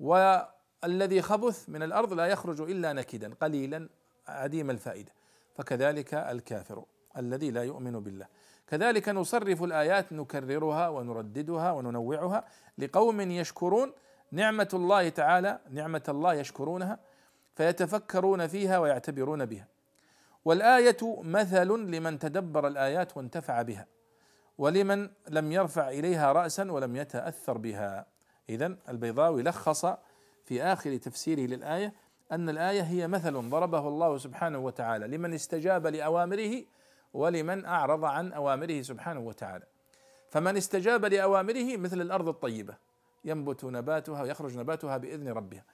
والذي 0.00 1.22
خبث 1.22 1.68
من 1.68 1.82
الأرض 1.82 2.12
لا 2.12 2.26
يخرج 2.26 2.60
إلا 2.60 2.92
نكدا 2.92 3.34
قليلا 3.34 3.88
عديم 4.28 4.70
الفائدة. 4.70 5.12
فكذلك 5.54 6.14
الكافر 6.14 6.84
الذي 7.16 7.50
لا 7.50 7.62
يؤمن 7.62 8.00
بالله. 8.00 8.26
كذلك 8.66 9.08
نصرف 9.08 9.62
الآيات 9.62 10.12
نكررها 10.12 10.88
ونرددها 10.88 11.72
وننوعها 11.72 12.44
لقوم 12.78 13.20
يشكرون 13.20 13.92
نعمة 14.32 14.68
الله 14.74 15.08
تعالى 15.08 15.58
نعمة 15.70 16.02
الله 16.08 16.34
يشكرونها 16.34 16.98
فيتفكرون 17.54 18.46
فيها 18.46 18.78
ويعتبرون 18.78 19.46
بها. 19.46 19.66
والآية 20.44 20.96
مثل 21.02 21.68
لمن 21.68 22.18
تدبر 22.18 22.66
الآيات 22.66 23.16
وانتفع 23.16 23.62
بها 23.62 23.86
ولمن 24.58 25.10
لم 25.28 25.52
يرفع 25.52 25.88
إليها 25.88 26.32
راسا 26.32 26.72
ولم 26.72 26.96
يتأثر 26.96 27.58
بها. 27.58 28.06
اذا 28.48 28.76
البيضاوي 28.88 29.42
لخص 29.42 29.86
في 30.44 30.62
آخر 30.62 30.96
تفسيره 30.96 31.40
للآية 31.40 31.92
أن 32.32 32.48
الآية 32.48 32.82
هي 32.82 33.08
مثل 33.08 33.50
ضربه 33.50 33.88
الله 33.88 34.18
سبحانه 34.18 34.58
وتعالى 34.58 35.06
لمن 35.06 35.34
استجاب 35.34 35.86
لأوامره 35.86 36.62
ولمن 37.14 37.64
أعرض 37.64 38.04
عن 38.04 38.32
أوامره 38.32 38.82
سبحانه 38.82 39.20
وتعالى. 39.20 39.64
فمن 40.30 40.56
استجاب 40.56 41.04
لأوامره 41.04 41.76
مثل 41.76 42.00
الأرض 42.00 42.28
الطيبة 42.28 42.76
ينبت 43.24 43.64
نباتها 43.64 44.22
ويخرج 44.22 44.58
نباتها 44.58 44.96
بإذن 44.96 45.28
ربها. 45.28 45.64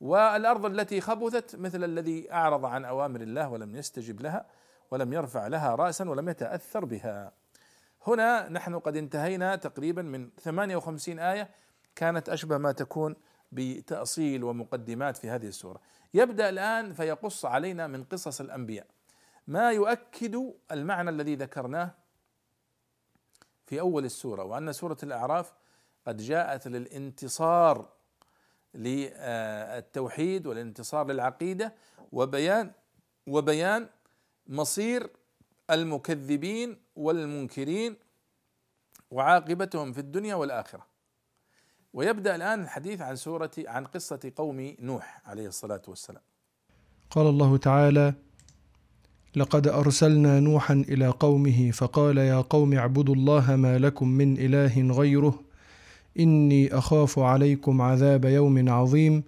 والأرض 0.00 0.66
التي 0.66 1.00
خبثت 1.00 1.56
مثل 1.56 1.84
الذي 1.84 2.32
أعرض 2.32 2.64
عن 2.64 2.84
أوامر 2.84 3.20
الله 3.20 3.48
ولم 3.48 3.76
يستجب 3.76 4.20
لها 4.20 4.46
ولم 4.90 5.12
يرفع 5.12 5.46
لها 5.46 5.74
رأسا 5.74 6.10
ولم 6.10 6.28
يتأثر 6.28 6.84
بها. 6.84 7.32
هنا 8.06 8.48
نحن 8.48 8.78
قد 8.78 8.96
انتهينا 8.96 9.56
تقريبا 9.56 10.02
من 10.02 10.30
58 10.40 11.18
آية 11.18 11.50
كانت 11.96 12.28
أشبه 12.28 12.58
ما 12.58 12.72
تكون 12.72 13.16
بتأصيل 13.52 14.44
ومقدمات 14.44 15.16
في 15.16 15.30
هذه 15.30 15.46
السورة. 15.46 15.80
يبدأ 16.14 16.48
الآن 16.48 16.92
فيقص 16.92 17.44
علينا 17.44 17.86
من 17.86 18.04
قصص 18.04 18.40
الأنبياء. 18.40 18.86
ما 19.46 19.72
يؤكد 19.72 20.52
المعنى 20.72 21.10
الذي 21.10 21.34
ذكرناه 21.34 21.90
في 23.66 23.80
أول 23.80 24.04
السورة 24.04 24.44
وأن 24.44 24.72
سورة 24.72 24.96
الأعراف 25.02 25.52
قد 26.06 26.16
جاءت 26.16 26.68
للانتصار 26.68 27.88
للتوحيد 28.78 30.46
والانتصار 30.46 31.06
للعقيدة 31.06 31.74
وبيان 32.12 32.70
وبيان 33.26 33.88
مصير 34.46 35.10
المكذبين 35.70 36.76
والمنكرين 36.96 37.96
وعاقبتهم 39.10 39.92
في 39.92 40.00
الدنيا 40.00 40.34
والآخرة. 40.34 40.86
ويبدأ 41.94 42.34
الآن 42.36 42.62
الحديث 42.62 43.00
عن 43.00 43.16
سوره 43.16 43.50
عن 43.58 43.84
قصة 43.84 44.32
قوم 44.36 44.76
نوح 44.80 45.22
عليه 45.26 45.48
الصلاة 45.48 45.82
والسلام. 45.88 46.22
قال 47.10 47.26
الله 47.26 47.56
تعالى 47.56 48.14
لقد 49.36 49.68
أرسلنا 49.68 50.40
نوحا 50.40 50.74
إلى 50.74 51.08
قومه 51.08 51.70
فقال 51.70 52.18
يا 52.18 52.40
قوم 52.40 52.74
اعبدوا 52.74 53.14
الله 53.14 53.56
ما 53.56 53.78
لكم 53.78 54.08
من 54.08 54.38
إله 54.38 54.92
غيره 54.92 55.40
إني 56.20 56.74
أخاف 56.74 57.18
عليكم 57.18 57.82
عذاب 57.82 58.24
يوم 58.24 58.68
عظيم. 58.68 59.22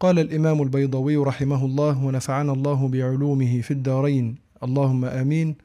قال 0.00 0.18
الإمام 0.18 0.62
البيضوي 0.62 1.16
رحمه 1.16 1.64
الله 1.64 2.04
ونفعنا 2.04 2.52
الله 2.52 2.88
بعلومه 2.88 3.60
في 3.60 3.70
الدارين. 3.70 4.34
اللهم 4.62 5.04
آمين. 5.04 5.56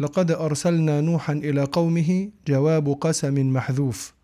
لقد 0.00 0.30
أرسلنا 0.30 1.00
نوحا 1.00 1.32
إلى 1.32 1.64
قومه 1.64 2.28
جواب 2.48 2.88
قسم 3.00 3.52
محذوف. 3.52 4.14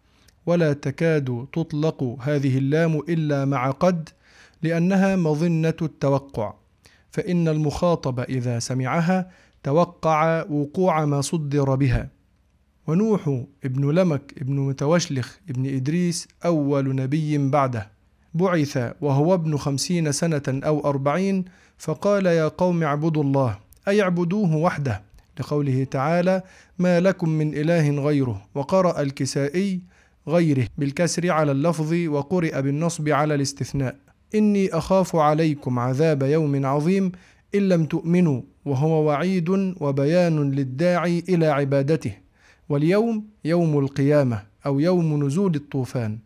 ولا 0.46 0.72
تكاد 0.72 1.46
تطلق 1.52 2.16
هذه 2.20 2.58
اللام 2.58 2.98
إلا 2.98 3.44
مع 3.44 3.70
قد 3.70 4.08
لأنها 4.62 5.16
مظنة 5.16 5.74
التوقع. 5.82 6.54
فإن 7.10 7.48
المخاطب 7.48 8.20
إذا 8.20 8.58
سمعها 8.58 9.30
توقع 9.62 10.44
وقوع 10.50 11.04
ما 11.04 11.20
صدر 11.20 11.74
بها. 11.74 12.21
ونوح 12.86 13.42
ابن 13.64 13.90
لمك 13.90 14.34
ابن 14.40 14.56
متوشلخ 14.60 15.36
ابن 15.50 15.74
إدريس 15.74 16.28
أول 16.44 16.94
نبي 16.94 17.38
بعده. 17.38 17.90
بعث 18.34 18.92
وهو 19.00 19.34
ابن 19.34 19.56
خمسين 19.56 20.12
سنة 20.12 20.42
أو 20.48 20.80
أربعين 20.84 21.44
فقال 21.78 22.26
يا 22.26 22.48
قوم 22.48 22.82
اعبدوا 22.82 23.22
الله 23.22 23.58
أي 23.88 24.02
اعبدوه 24.02 24.56
وحده. 24.56 25.02
لقوله 25.40 25.84
تعالى 25.84 26.42
ما 26.78 27.00
لكم 27.00 27.28
من 27.28 27.54
إله 27.54 27.90
غيره 27.90 28.42
وقرأ 28.54 29.02
الكسائي 29.02 29.80
غيره 30.28 30.66
بالكسر 30.78 31.30
على 31.30 31.52
اللفظ 31.52 31.92
وقرئ 31.92 32.62
بالنصب 32.62 33.08
على 33.08 33.34
الاستثناء 33.34 33.96
إني 34.34 34.74
أخاف 34.74 35.16
عليكم 35.16 35.78
عذاب 35.78 36.22
يوم 36.22 36.66
عظيم 36.66 37.12
إن 37.54 37.68
لم 37.68 37.84
تؤمنوا 37.84 38.42
وهو 38.64 39.04
وعيد 39.06 39.50
وبيان 39.80 40.50
للداعي 40.50 41.24
إلى 41.28 41.46
عبادته 41.46 42.21
واليوم 42.72 43.24
يوم 43.44 43.78
القيامة 43.78 44.42
أو 44.66 44.80
يوم 44.80 45.26
نزول 45.26 45.54
الطوفان. 45.54 46.18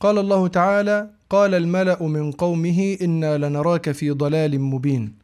قال 0.00 0.18
الله 0.18 0.48
تعالى 0.48 1.10
قال 1.30 1.54
الملأ 1.54 2.02
من 2.02 2.32
قومه 2.32 2.96
إنا 3.02 3.38
لنراك 3.38 3.90
في 3.90 4.10
ضلال 4.10 4.60
مبين. 4.60 5.14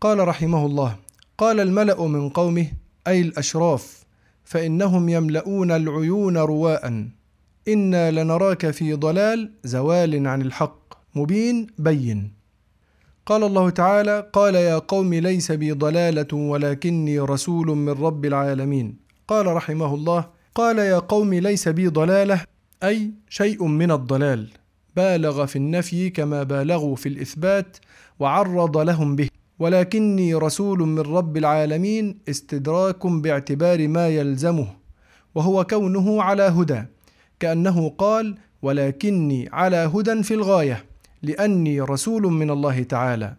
قال 0.00 0.28
رحمه 0.28 0.66
الله 0.66 0.96
قال 1.38 1.60
الملأ 1.60 2.06
من 2.06 2.28
قومه 2.28 2.66
أي 3.06 3.20
الأشراف 3.20 4.04
فإنهم 4.44 5.08
يملؤون 5.08 5.70
العيون 5.70 6.36
رواء. 6.36 7.06
إنا 7.68 8.10
لنراك 8.10 8.70
في 8.70 8.94
ضلال 8.94 9.50
زوال 9.64 10.26
عن 10.26 10.42
الحق. 10.42 10.82
مبين 11.14 11.66
بين. 11.78 12.32
قال 13.26 13.44
الله 13.44 13.70
تعالى 13.70 14.30
قال 14.32 14.54
يا 14.54 14.78
قوم 14.78 15.14
ليس 15.14 15.52
بي 15.52 15.72
ضلالة 15.72 16.36
ولكني 16.36 17.18
رسول 17.20 17.66
من 17.66 17.92
رب 17.92 18.24
العالمين. 18.24 19.01
قال 19.28 19.46
رحمه 19.46 19.94
الله 19.94 20.24
قال 20.54 20.78
يا 20.78 20.98
قوم 20.98 21.34
ليس 21.34 21.68
بي 21.68 21.88
ضلالة 21.88 22.40
أي 22.82 23.10
شيء 23.28 23.66
من 23.66 23.90
الضلال. 23.90 24.48
بالغ 24.96 25.46
في 25.46 25.56
النفي 25.56 26.10
كما 26.10 26.42
بالغوا 26.42 26.96
في 26.96 27.08
الإثبات 27.08 27.76
وعرض 28.18 28.78
لهم 28.78 29.16
به. 29.16 29.28
ولكني 29.58 30.34
رسول 30.34 30.78
من 30.78 30.98
رب 30.98 31.36
العالمين 31.36 32.18
استدراك 32.28 33.06
باعتبار 33.06 33.88
ما 33.88 34.08
يلزمه 34.08 34.66
وهو 35.34 35.64
كونه 35.64 36.22
على 36.22 36.42
هدى. 36.42 36.82
كأنه 37.40 37.88
قال 37.88 38.36
ولكني 38.62 39.48
على 39.52 39.76
هدى 39.76 40.22
في 40.22 40.34
الغاية 40.34 40.84
لأني 41.22 41.80
رسول 41.80 42.22
من 42.22 42.50
الله 42.50 42.82
تعالى. 42.82 43.36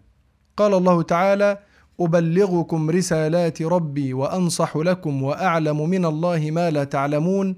قال 0.58 0.74
الله 0.74 1.02
تعالى 1.02 1.58
أبلغكم 2.00 2.90
رسالات 2.90 3.62
ربي 3.62 4.14
وأنصح 4.14 4.78
لكم 4.78 5.24
وأعلم 5.24 5.90
من 5.90 6.06
الله 6.06 6.52
ما 6.52 6.70
لا 6.72 6.84
تعلمون. 6.84 7.58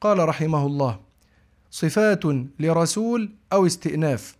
قال 0.00 0.28
رحمه 0.28 0.66
الله 0.66 0.98
صفات 1.70 2.22
لرسول 2.60 3.30
أو 3.52 3.66
استئناف 3.66 4.36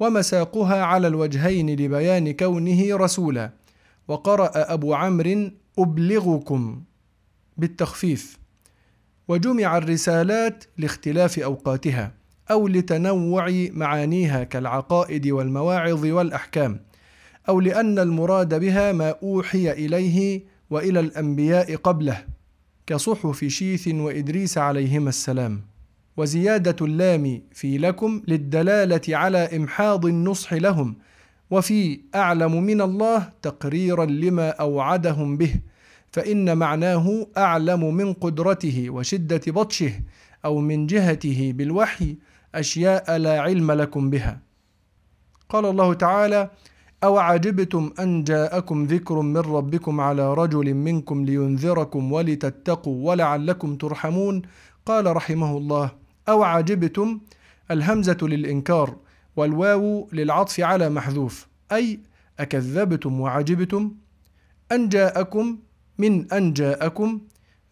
ومساقها 0.00 0.84
على 0.84 1.06
الوجهين 1.06 1.70
لبيان 1.70 2.32
كونه 2.32 2.96
رسولا. 2.96 3.50
وقرأ 4.08 4.50
أبو 4.54 4.94
عمرو 4.94 5.50
أبلغكم 5.78 6.82
بالتخفيف. 7.56 8.38
وجمع 9.28 9.78
الرسالات 9.78 10.64
لاختلاف 10.78 11.38
أوقاتها 11.38 12.12
أو 12.50 12.68
لتنوع 12.68 13.68
معانيها 13.72 14.44
كالعقائد 14.44 15.26
والمواعظ 15.28 16.04
والأحكام. 16.04 16.80
أو 17.48 17.60
لأن 17.60 17.98
المراد 17.98 18.60
بها 18.60 18.92
ما 18.92 19.14
أوحي 19.22 19.70
إليه 19.72 20.42
وإلى 20.70 21.00
الأنبياء 21.00 21.76
قبله 21.76 22.24
كصحف 22.86 23.44
شيث 23.44 23.88
وإدريس 23.88 24.58
عليهما 24.58 25.08
السلام. 25.08 25.60
وزيادة 26.16 26.76
اللام 26.86 27.42
في 27.52 27.78
لكم 27.78 28.22
للدلالة 28.28 29.16
على 29.16 29.38
إمحاض 29.56 30.06
النصح 30.06 30.54
لهم 30.54 30.96
وفي 31.50 32.00
أعلم 32.14 32.62
من 32.62 32.80
الله 32.80 33.32
تقريرا 33.42 34.04
لما 34.04 34.50
أوعدهم 34.50 35.36
به 35.36 35.54
فإن 36.12 36.58
معناه 36.58 37.26
أعلم 37.36 37.94
من 37.94 38.12
قدرته 38.12 38.90
وشدة 38.90 39.40
بطشه 39.46 39.92
أو 40.44 40.60
من 40.60 40.86
جهته 40.86 41.52
بالوحي 41.56 42.16
أشياء 42.54 43.16
لا 43.16 43.40
علم 43.40 43.72
لكم 43.72 44.10
بها. 44.10 44.40
قال 45.48 45.66
الله 45.66 45.94
تعالى 45.94 46.50
أو 47.04 47.18
عجبتم 47.18 47.92
أن 48.00 48.24
جاءكم 48.24 48.84
ذكر 48.84 49.20
من 49.20 49.36
ربكم 49.36 50.00
على 50.00 50.34
رجل 50.34 50.74
منكم 50.74 51.24
لينذركم 51.24 52.12
ولتتقوا 52.12 53.10
ولعلكم 53.10 53.76
ترحمون؟ 53.76 54.42
قال 54.86 55.16
رحمه 55.16 55.56
الله 55.56 55.90
أو 56.28 56.42
عجبتم 56.42 57.20
الهمزة 57.70 58.16
للإنكار 58.22 58.96
والواو 59.36 60.08
للعطف 60.12 60.60
على 60.60 60.88
محذوف 60.90 61.46
أي 61.72 62.00
أكذبتم 62.40 63.20
وعجبتم؟ 63.20 63.94
أن 64.72 64.88
جاءكم؟ 64.88 65.58
من 65.98 66.32
أن 66.32 66.52
جاءكم؟ 66.52 67.20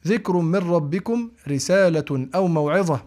ذكر 0.06 0.36
من 0.36 0.56
ربكم 0.56 1.30
رسالة 1.48 2.28
أو 2.34 2.46
موعظة 2.48 3.00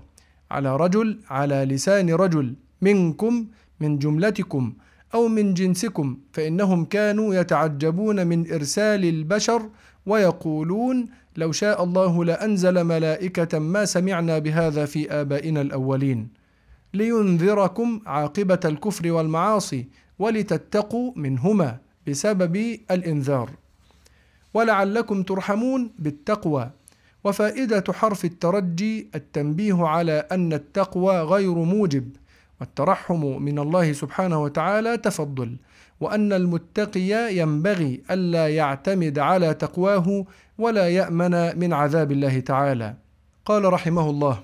على 0.51 0.75
رجل 0.75 1.19
على 1.29 1.65
لسان 1.65 2.09
رجل 2.09 2.55
منكم 2.81 3.47
من 3.79 3.99
جملتكم 3.99 4.73
أو 5.13 5.27
من 5.27 5.53
جنسكم 5.53 6.17
فإنهم 6.33 6.85
كانوا 6.85 7.35
يتعجبون 7.35 8.27
من 8.27 8.51
إرسال 8.53 9.05
البشر 9.05 9.69
ويقولون 10.05 11.07
لو 11.37 11.51
شاء 11.51 11.83
الله 11.83 12.25
لأنزل 12.25 12.83
ملائكة 12.83 13.59
ما 13.59 13.85
سمعنا 13.85 14.39
بهذا 14.39 14.85
في 14.85 15.11
آبائنا 15.11 15.61
الأولين. 15.61 16.27
لينذركم 16.93 17.99
عاقبة 18.05 18.59
الكفر 18.65 19.11
والمعاصي 19.11 19.85
ولتتقوا 20.19 21.11
منهما 21.15 21.77
بسبب 22.07 22.77
الإنذار. 22.91 23.49
ولعلكم 24.53 25.23
ترحمون 25.23 25.91
بالتقوى. 25.99 26.71
وفائدة 27.23 27.83
حرف 27.89 28.25
الترجي 28.25 29.09
التنبيه 29.15 29.85
على 29.85 30.27
أن 30.31 30.53
التقوى 30.53 31.21
غير 31.21 31.53
موجب. 31.53 32.09
والترحم 32.61 33.41
من 33.41 33.59
الله 33.59 33.93
سبحانه 33.93 34.43
وتعالى 34.43 34.97
تفضل 34.97 35.57
وأن 35.99 36.33
المتقي 36.33 37.35
ينبغي 37.37 38.01
ألا 38.11 38.47
يعتمد 38.47 39.19
على 39.19 39.53
تقواه 39.53 40.25
ولا 40.57 40.89
يأمن 40.89 41.59
من 41.59 41.73
عذاب 41.73 42.11
الله 42.11 42.39
تعالى. 42.39 42.95
قال 43.45 43.73
رحمه 43.73 44.09
الله 44.09 44.39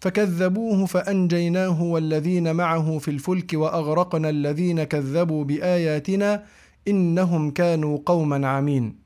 فكذبوه 0.00 0.86
فأنجيناه 0.86 1.82
والذين 1.82 2.56
معه 2.56 2.98
في 2.98 3.10
الفلك 3.10 3.52
وأغرقنا 3.54 4.30
الذين 4.30 4.84
كذبوا 4.84 5.44
بآياتنا 5.44 6.44
إنهم 6.88 7.50
كانوا 7.50 7.98
قوما 8.06 8.48
عمين 8.48 8.98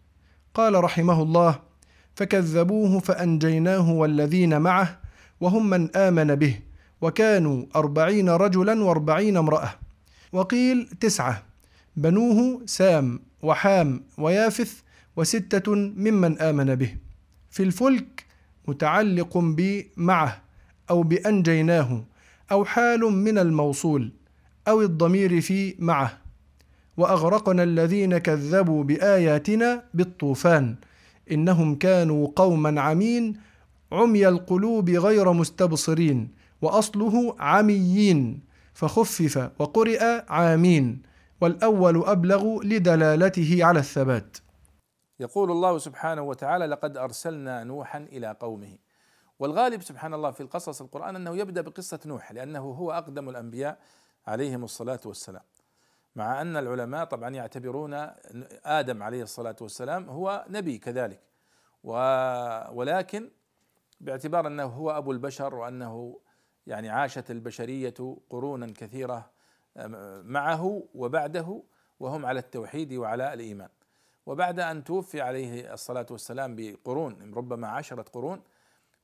قال 0.55 0.85
رحمه 0.85 1.23
الله 1.23 1.59
فكذبوه 2.15 2.99
فأنجيناه 2.99 3.93
والذين 3.93 4.61
معه 4.61 5.01
وهم 5.41 5.71
من 5.71 5.97
آمن 5.97 6.35
به 6.35 6.68
وكانوا 7.01 7.65
أربعين 7.77 8.29
رجلا 8.29 8.85
وأربعين 8.85 9.37
امرأة. 9.37 9.71
وقيل 10.33 10.89
تسعة 11.01 11.43
بنوه 11.97 12.63
سام 12.67 13.21
وحام 13.43 14.01
ويافث 14.19 14.81
وستة 15.17 15.75
ممن 15.75 16.39
آمن 16.39 16.75
به. 16.75 16.97
في 17.51 17.63
الفلك 17.63 18.25
متعلق 18.69 19.39
بمعه 19.39 20.43
أو 20.91 21.03
بأنجيناه 21.03 22.05
أو 22.53 22.65
حال 22.65 23.01
من 23.01 23.39
الموصول 23.39 24.13
أو 24.69 24.83
الضمير 24.83 25.41
في 25.41 25.75
معه. 25.79 26.19
وأغرقنا 26.97 27.63
الذين 27.63 28.19
كذبوا 28.19 28.85
بآياتنا 28.85 29.83
بالطوفان. 29.95 30.77
إنهم 31.33 31.75
كانوا 31.75 32.29
قوما 32.37 32.81
عمين 32.81 33.37
عمي 33.93 34.29
القلوب 34.29 34.91
غير 34.91 35.33
مستبصرين. 35.33 36.29
وأصله 36.63 37.37
عميين 37.39 38.45
فخفف 38.75 39.51
وقرئ 39.59 40.03
عامين 40.29 41.03
والأول 41.41 42.05
أبلغ 42.05 42.63
لدلالته 42.63 43.65
على 43.65 43.79
الثبات. 43.79 44.37
يقول 45.21 45.51
الله 45.51 45.79
سبحانه 45.79 46.23
وتعالى 46.23 46.67
لقد 46.67 46.97
أرسلنا 46.97 47.65
نوحا 47.65 47.99
إلى 47.99 48.37
قومه. 48.41 48.79
والغالب 49.39 49.83
سبحان 49.83 50.15
الله 50.15 50.31
في 50.31 50.41
القصص 50.41 50.81
القرآن 50.81 51.17
أنه 51.17 51.37
يبدأ 51.37 51.61
بقصة 51.61 52.01
نوح 52.07 52.33
لأنه 52.33 52.61
هو 52.61 52.93
أقدم 52.93 53.29
الأنبياء 53.29 53.79
عليهم 54.27 54.65
الصلاة 54.65 55.01
والسلام. 55.05 55.43
مع 56.17 56.41
أن 56.41 56.57
العلماء 56.57 57.05
طبعا 57.05 57.31
يعتبرون 57.31 58.11
آدم 58.65 59.03
عليه 59.03 59.23
الصلاة 59.23 59.57
والسلام 59.61 60.09
هو 60.09 60.45
نبي 60.49 60.79
كذلك. 60.79 61.21
ولكن 62.73 63.31
باعتبار 64.01 64.47
أنه 64.47 64.65
هو 64.65 64.91
أبو 64.91 65.13
البشر 65.13 65.55
وأنه 65.55 66.21
يعني 66.69 66.89
عاشت 66.89 67.31
البشرية 67.31 67.95
قرونا 68.31 68.67
كثيرة 68.67 69.31
معه 70.23 70.83
وبعده 70.95 71.63
وهم 72.01 72.27
على 72.27 72.41
التوحيد 72.41 72.93
وعلى 72.93 73.35
الإيمان 73.35 73.69
وبعد 74.27 74.61
أن 74.61 74.85
توفي 74.85 75.21
عليه 75.21 75.73
الصلاة 75.73 76.07
والسلام 76.11 76.57
بقرون 76.57 77.35
ربما 77.35 77.69
عشرة 77.69 78.03
قرون 78.03 78.43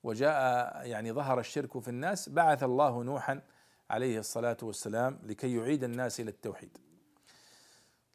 وجاء 0.03 0.87
يعني 0.87 1.12
ظهر 1.12 1.40
الشرك 1.40 1.79
في 1.79 1.88
الناس 1.88 2.29
بعث 2.29 2.62
الله 2.62 3.03
نوحا 3.03 3.42
عليه 3.90 4.18
الصلاة 4.18 4.57
والسلام 4.62 5.18
لكي 5.22 5.57
يعيد 5.57 5.85
الناس 5.85 6.20
إلى 6.20 6.31
التوحيد. 6.31 6.79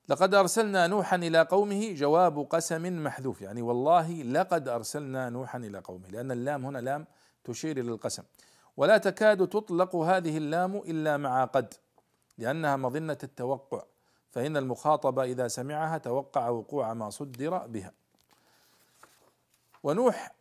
لقد 0.09 0.33
أرسلنا 0.33 0.87
نوحا 0.87 1.15
إلى 1.15 1.41
قومه 1.41 1.93
جواب 1.93 2.39
قسم 2.39 3.03
محذوف 3.03 3.41
يعني 3.41 3.61
والله 3.61 4.11
لقد 4.11 4.67
أرسلنا 4.67 5.29
نوحا 5.29 5.57
إلى 5.57 5.79
قومه 5.79 6.07
لأن 6.09 6.31
اللام 6.31 6.65
هنا 6.65 6.77
لام 6.77 7.05
تشير 7.43 7.79
إلى 7.79 7.91
القسم 7.91 8.23
ولا 8.79 8.97
تكاد 8.97 9.47
تطلق 9.47 9.95
هذه 9.95 10.37
اللام 10.37 10.75
إلا 10.75 11.17
مع 11.17 11.45
قد 11.45 11.73
لأنها 12.37 12.75
مظنة 12.75 13.17
التوقع 13.23 13.83
فإن 14.31 14.57
المخاطب 14.57 15.19
إذا 15.19 15.47
سمعها 15.47 15.97
توقع 15.97 16.49
وقوع 16.49 16.93
ما 16.93 17.09
صدر 17.09 17.67
بها. 17.67 17.93
ونوح 19.83 20.35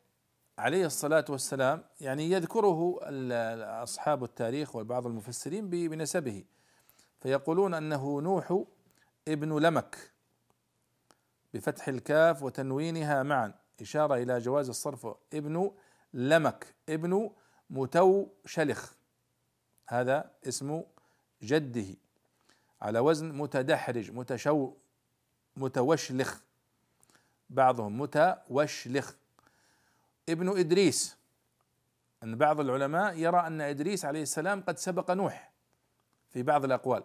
عليه 0.59 0.87
الصلاة 0.87 1.24
والسلام 1.29 1.85
يعني 2.01 2.31
يذكره 2.31 2.98
أصحاب 3.83 4.24
التاريخ 4.24 4.77
وبعض 4.77 5.07
المفسرين 5.07 5.70
بنسبه 5.70 6.44
فيقولون 7.20 7.74
أنه 7.74 8.20
نوح 8.20 8.64
ابن 9.29 9.59
لمك 9.59 10.12
بفتح 11.55 11.88
الكاف 11.88 12.42
وتنوينها 12.42 13.22
معا 13.22 13.55
إشارة 13.81 14.14
إلى 14.14 14.38
جواز 14.38 14.68
الصرف 14.68 15.07
ابن 15.35 15.70
لمك 16.14 16.74
ابن 16.88 17.31
متوشلخ 17.70 18.92
هذا 19.88 20.31
اسم 20.48 20.83
جده. 21.42 21.96
على 22.83 22.98
وزن 22.98 23.33
متدحرج 23.33 24.11
متشو 24.11 24.72
متوشلخ. 25.57 26.40
بعضهم 27.50 28.00
متوشلخ. 28.00 29.14
ابن 30.28 30.59
إدريس. 30.59 31.18
أن 32.22 32.37
بعض 32.37 32.61
العلماء 32.61 33.18
يرى 33.18 33.46
أن 33.46 33.61
إدريس 33.61 34.04
عليه 34.04 34.22
السلام 34.22 34.61
قد 34.61 34.78
سبق 34.78 35.11
نوح 35.11 35.52
في 36.31 36.42
بعض 36.42 36.64
الأقوال. 36.64 37.04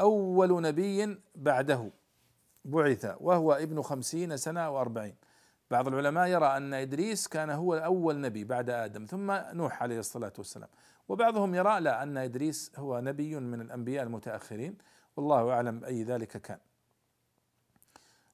أول 0.00 0.62
نبي 0.62 1.18
بعده. 1.34 1.90
بعث 2.64 3.16
وهو 3.20 3.52
ابن 3.52 3.82
خمسين 3.82 4.36
سنة 4.36 4.70
وأربعين. 4.70 5.16
بعض 5.72 5.88
العلماء 5.88 6.28
يرى 6.28 6.46
أن 6.46 6.74
إدريس 6.74 7.28
كان 7.28 7.50
هو 7.50 7.74
اول 7.74 8.20
نبي 8.20 8.44
بعد 8.44 8.70
آدم 8.70 9.04
ثم 9.04 9.32
نوح 9.32 9.82
عليه 9.82 9.98
الصلاة 9.98 10.32
والسلام. 10.38 10.68
وبعضهم 11.08 11.54
يرى 11.54 11.80
لا 11.80 12.02
أن 12.02 12.16
إدريس 12.16 12.72
هو 12.76 13.00
نبي 13.00 13.40
من 13.40 13.60
الأنبياء 13.60 14.04
المتأخرين. 14.04 14.78
والله 15.16 15.52
أعلم 15.52 15.80
باي 15.80 16.02
ذلك 16.04 16.28
كان. 16.28 16.58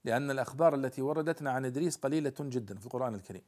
لأن 0.05 0.31
الأخبار 0.31 0.75
التي 0.75 1.03
وردتنا 1.03 1.51
عن 1.51 1.65
إدريس 1.65 1.97
قليلة 1.97 2.33
جدا 2.41 2.79
في 2.79 2.87
القرآن 2.87 3.15
الكريم. 3.15 3.43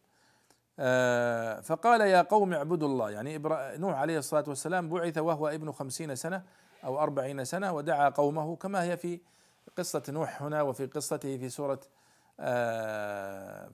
آه، 0.78 1.60
فقال 1.60 2.00
يا 2.00 2.22
قوم 2.22 2.52
اعبدوا 2.52 2.88
الله. 2.88 3.10
يعني 3.10 3.38
نوح 3.78 3.98
عليه 3.98 4.18
الصلاة 4.18 4.44
والسلام 4.48 4.88
بعث 4.88 5.18
وهو 5.18 5.48
ابن 5.48 5.72
خمسين 5.72 6.14
سنة 6.14 6.42
أو 6.84 6.98
أربعين 6.98 7.44
سنة 7.44 7.72
ودعا 7.72 8.08
قومه 8.08 8.56
كما 8.56 8.82
هي 8.82 8.96
في 8.96 9.20
قصة 9.78 10.02
نوح 10.08 10.42
هنا 10.42 10.62
وفي 10.62 10.86
قصته 10.86 11.38
في 11.38 11.48
سورة 11.48 11.80
آه، 11.84 11.99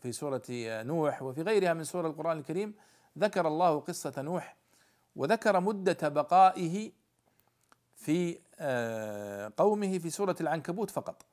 في 0.00 0.12
سورة 0.12 0.42
نوح 0.83 1.22
وفي 1.22 1.42
غيرها 1.42 1.74
من 1.74 1.85
سور 1.85 2.07
القرآن 2.07 2.38
الكريم 2.38 2.74
ذكر 3.18 3.48
الله 3.48 3.81
قصة 3.81 4.22
نوح 4.22 4.57
وذكر 5.16 5.61
مدة 5.61 6.09
بقائه 6.09 6.92
في 7.96 8.38
آه، 8.59 9.52
قومه 9.57 9.98
في 9.98 10.11
سورة 10.11 10.37
العنكبوت 10.40 10.90
فقط. 10.90 11.26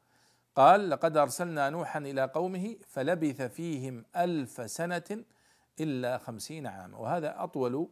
قال 0.55 0.89
لقد 0.89 1.17
أرسلنا 1.17 1.69
نوحا 1.69 1.99
إلى 1.99 2.25
قومه 2.25 2.75
فلبث 2.87 3.41
فيهم 3.41 4.05
ألف 4.15 4.71
سنة 4.71 5.23
إلا 5.79 6.17
خمسين 6.17 6.67
عاما. 6.67 6.97
وهذا 6.97 7.43
أطول 7.43 7.89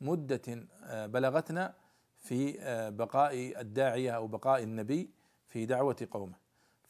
مدة 0.00 0.66
آه، 0.84 1.06
بلغتنا 1.06 1.74
في 2.18 2.52
بقاء 2.96 3.60
الداعية 3.60 4.10
أو 4.10 4.26
بقاء 4.26 4.62
النبي 4.62 5.10
في 5.48 5.66
دعوة 5.66 6.08
قومه. 6.10 6.41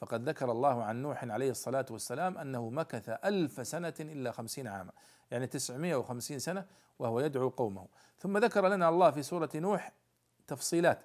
فقد 0.02 0.28
ذكر 0.28 0.52
الله 0.52 0.84
عن 0.84 1.02
نوح 1.02 1.24
عليه 1.24 1.50
الصلاة 1.50 1.86
والسلام 1.90 2.38
أنه 2.38 2.70
مكث 2.70 3.08
ألف 3.24 3.66
سنة 3.66 3.94
إلا 4.00 4.32
خمسين 4.32 4.66
عاما 4.66 4.92
يعني 5.30 5.46
تسعمائة 5.46 5.94
وخمسين 5.94 6.38
سنة 6.38 6.66
وهو 6.98 7.20
يدعو 7.20 7.48
قومه. 7.48 7.86
ثم 8.18 8.38
ذكر 8.38 8.68
لنا 8.68 8.88
الله 8.88 9.10
في 9.10 9.22
سورة 9.22 9.50
نوح 9.54 9.92
تفصيلات 10.46 11.04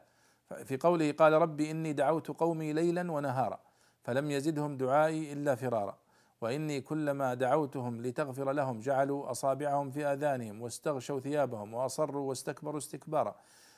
في 0.66 0.78
قوله 0.78 1.12
قال 1.12 1.34
ربي 1.34 1.72
إني 1.72 1.94
دعوت 1.94 2.28
قومي 2.28 2.74
ليلا 2.74 3.12
ونهارا 3.12 3.60
فلم 4.04 4.32
يزدهم 4.32 4.78
دعائي 4.78 5.34
إلا 5.34 5.56
فرارا 5.56 5.98
وإني 6.42 6.82
كلما 6.82 7.34
دعوتهم 7.34 8.02
لتغفر 8.02 8.52
لهم 8.52 8.80
جعلوا 8.80 9.32
أصابعهم 9.32 9.92
في 9.92 10.06
آذانهم 10.06 10.62
واستغشوا 10.62 11.20
ثيابهم 11.20 11.74
وأصروا 11.74 12.30
واستكبروا 12.30 12.78
استكبارا. 12.78 13.36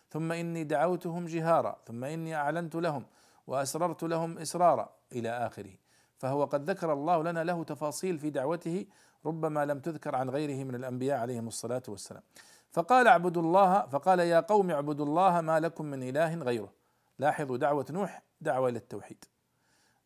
ثم 0.10 0.32
إني 0.32 0.63
دعوتهم 0.63 1.25
جهارا 1.25 1.77
ثم 1.88 2.03
إني 2.03 2.36
أعلنت 2.36 2.75
لهم 2.75 3.05
وأسررت 3.47 4.03
لهم 4.03 4.38
إسرارا 4.38 4.98
إلى 5.11 5.29
آخره. 5.29 5.73
فهو 6.17 6.45
قد 6.45 6.69
ذكر 6.69 6.93
الله 6.93 7.23
لنا 7.23 7.43
له 7.43 7.63
تفاصيل 7.63 8.19
في 8.19 8.29
دعوته 8.29 8.85
ربما 9.25 9.65
لم 9.65 9.79
تذكر 9.79 10.15
عن 10.15 10.29
غيره 10.29 10.63
من 10.63 10.75
الأنبياء 10.75 11.19
عليهم 11.19 11.47
الصلاة 11.47 11.83
والسلام. 11.87 12.23
فقال 12.71 13.07
اعبدوا 13.07 13.41
الله 13.41 13.85
فقال 13.85 14.19
يا 14.19 14.39
قوم 14.39 14.71
اعبدوا 14.71 15.05
الله 15.05 15.41
ما 15.41 15.59
لكم 15.59 15.85
من 15.85 16.03
إله 16.03 16.35
غيره. 16.35 16.73
لاحظوا 17.19 17.57
دعوة 17.57 17.85
نوح 17.89 18.23
دعوة 18.41 18.69
إلى 18.69 18.77
التوحيد 18.77 19.25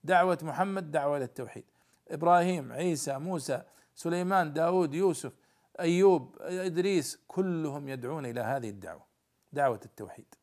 دعوة 0.03 0.37
محمد 0.41 0.91
دعوة 0.91 1.17
إلى 1.17 1.25
التوحيد 1.25 1.63
إبراهيم 2.11 2.73
عيسى 2.73 3.17
موسى 3.17 3.61
سليمان 3.95 4.53
داود 4.53 4.93
يوسف 4.93 5.33
أيوب 5.79 6.37
إدريس 6.41 7.19
كلهم 7.27 7.89
يدعون 7.89 8.25
إلى 8.25 8.41
هذه 8.41 8.69
الدعوة 8.69 9.05
دعوة 9.53 9.79
التوحيد. 9.85 10.35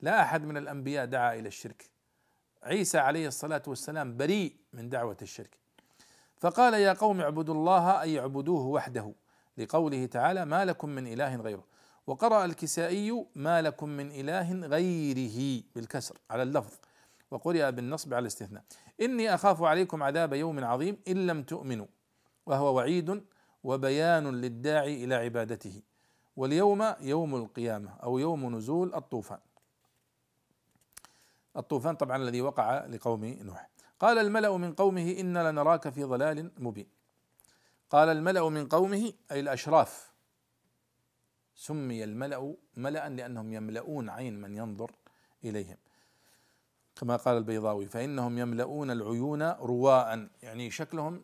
لا 0.00 0.22
أحد 0.22 0.44
من 0.44 0.56
الأنبياء 0.56 1.06
دعا 1.06 1.34
إلى 1.34 1.48
الشرك. 1.48 1.90
عيسى 2.66 2.98
عليه 2.98 3.28
الصلاة 3.28 3.62
والسلام 3.66 4.16
بريء 4.16 4.56
من 4.72 4.88
دعوة 4.88 5.16
الشرك. 5.22 5.56
فقال 6.36 6.74
يا 6.74 6.92
قوم 6.92 7.20
اعبدوا 7.20 7.54
الله 7.54 8.00
أي 8.02 8.20
اعبدوه 8.20 8.66
وحده 8.66 9.12
لقوله 9.58 10.06
تعالى 10.06 10.44
ما 10.44 10.64
لكم 10.64 10.88
من 10.88 11.06
إله 11.06 11.36
غيره. 11.36 11.64
وقرأ 12.06 12.44
الكسائي 12.44 13.26
ما 13.34 13.62
لكم 13.62 13.88
من 13.88 14.10
إله 14.10 14.52
غيره 14.52 15.62
بالكسر 15.74 16.18
على 16.30 16.42
اللفظ 16.42 16.72
وقرئ 17.30 17.72
بالنصب 17.72 18.14
على 18.14 18.22
الاستثناء. 18.22 18.62
إني 19.00 19.34
أخاف 19.34 19.62
عليكم 19.62 20.02
عذاب 20.02 20.32
يوم 20.32 20.64
عظيم 20.64 20.96
إن 21.08 21.26
لم 21.26 21.42
تؤمنوا 21.42 21.86
وهو 22.46 22.76
وعيد 22.76 23.24
وبيان 23.64 24.30
للداعي 24.30 25.04
إلى 25.04 25.14
عبادته. 25.14 25.82
واليوم 26.36 26.94
يوم 27.00 27.36
القيامة 27.36 27.90
أو 28.02 28.18
يوم 28.18 28.56
نزول 28.56 28.94
الطوفان. 28.94 29.38
الطوفان 31.56 31.96
طبعا 31.96 32.16
الذي 32.16 32.40
وقع 32.40 32.86
لقوم 32.86 33.24
نوح. 33.24 33.68
قال 34.00 34.18
الملأ 34.18 34.56
من 34.56 34.72
قومه 34.74 35.16
إنا 35.20 35.50
لنراك 35.50 35.88
في 35.88 36.04
ضلال 36.04 36.50
مبين. 36.58 36.86
قال 37.90 38.08
الملأ 38.08 38.48
من 38.48 38.68
قومه 38.68 39.12
أي 39.32 39.40
الأشراف. 39.40 40.12
سمي 41.54 42.04
الملأ 42.04 42.54
ملأ 42.76 43.08
لأنهم 43.08 43.52
يملؤون 43.52 44.10
عين 44.10 44.40
من 44.40 44.54
ينظر 44.54 44.90
إليهم. 45.44 45.76
كما 46.96 47.16
قال 47.16 47.36
البيضاوي 47.36 47.86
فإنهم 47.86 48.38
يملؤون 48.38 48.90
العيون 48.90 49.42
رواء 49.42 50.28
يعني 50.42 50.70
شكلهم 50.70 51.22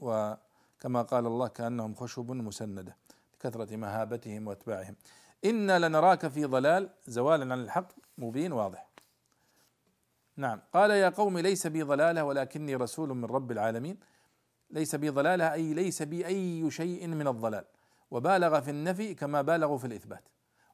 وكما 0.00 1.02
قال 1.02 1.26
الله 1.26 1.48
كأنهم 1.48 1.94
خشب 1.94 2.30
مسندة 2.30 2.96
لكثرة 3.34 3.76
مهابتهم 3.76 4.48
وأتباعهم. 4.48 4.96
إنا 5.44 5.78
لنراك 5.78 6.28
في 6.28 6.44
ضلال 6.44 6.90
زوالا 7.06 7.52
عن 7.52 7.60
الحق 7.60 7.88
مبين 8.18 8.52
واضح. 8.52 8.91
نعم. 10.36 10.60
قال 10.74 10.90
يا 10.90 11.08
قوم 11.08 11.38
ليس 11.38 11.66
بي 11.66 11.82
ضلالة 11.82 12.24
ولكني 12.24 12.76
رسول 12.76 13.08
من 13.08 13.24
رب 13.24 13.52
العالمين. 13.52 13.98
ليس 14.70 14.94
بي 14.94 15.08
ضلالة 15.08 15.52
أي 15.52 15.74
ليس 15.74 16.02
بي 16.02 16.26
أي 16.26 16.70
شيء 16.70 17.06
من 17.06 17.28
الضلال. 17.28 17.64
وبالغ 18.10 18.60
في 18.60 18.70
النفي 18.70 19.14
كما 19.14 19.42
بالغوا 19.42 19.78
في 19.78 19.86
الإثبات. 19.86 20.28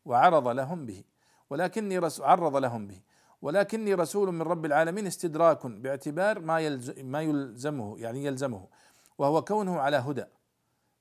وعرض 0.05 0.49
لهم 0.49 0.87
به. 0.87 1.05
ولكني 1.51 2.01
عرض 2.21 2.57
لهم 2.57 2.87
به. 2.87 3.01
ولكني 3.43 3.95
رسول 3.95 4.33
من 4.33 4.43
رب 4.43 4.65
العالمين 4.65 5.07
استدراك 5.07 5.67
باعتبار 5.67 6.41
ما 6.41 6.81
ما 7.03 7.23
يلزمه 7.23 7.99
يعني 7.99 8.25
يلزمه. 8.25 8.69
وهو 9.19 9.45
كونه 9.45 9.81
على 9.81 9.97
هدى. 9.97 10.25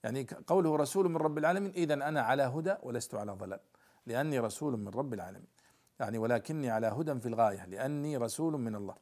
يعني 0.03 0.27
قوله 0.47 0.75
رسول 0.75 1.09
من 1.09 1.17
رب 1.17 1.37
العالمين 1.37 1.71
اذا 1.71 1.93
أنا 1.93 2.21
على 2.21 2.43
هدى 2.43 2.75
ولست 2.83 3.15
على 3.15 3.31
ضلال. 3.31 3.59
لأني 4.05 4.39
رسول 4.39 4.77
من 4.77 4.87
رب 4.87 5.13
العالمين. 5.13 5.56
يعني 5.99 6.17
ولكني 6.17 6.69
على 6.69 6.87
هدى 6.87 7.19
في 7.19 7.25
الغاية 7.27 7.65
لأني 7.65 8.17
رسول 8.17 8.53
من 8.61 8.75
الله. 8.75 8.95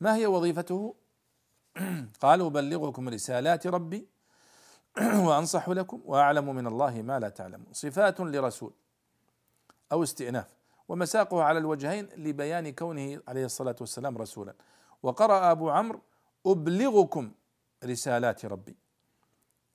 ما 0.00 0.16
هي 0.16 0.26
وظيفته؟ 0.26 0.94
قال 2.20 2.40
أبلغكم 2.40 3.08
رسالات 3.08 3.66
ربي 3.66 4.08
وأنصح 5.26 5.68
لكم 5.68 6.02
وأعلم 6.04 6.54
من 6.54 6.66
الله 6.66 7.02
ما 7.02 7.18
لا 7.18 7.28
تعلمون. 7.28 7.72
صفات 7.72 8.20
لرسول 8.20 8.72
أو 9.92 10.02
استئناف 10.02 10.56
ومساقه 10.88 11.42
على 11.42 11.58
الوجهين 11.58 12.08
لبيان 12.16 12.72
كونه 12.72 13.20
عليه 13.28 13.44
الصلاة 13.44 13.76
والسلام 13.80 14.18
رسولا. 14.18 14.54
وقرأ 15.02 15.50
أبو 15.50 15.70
عمرو 15.70 16.00
أبلغكم 16.46 17.32
رسالات 17.84 18.44
ربي. 18.44 18.76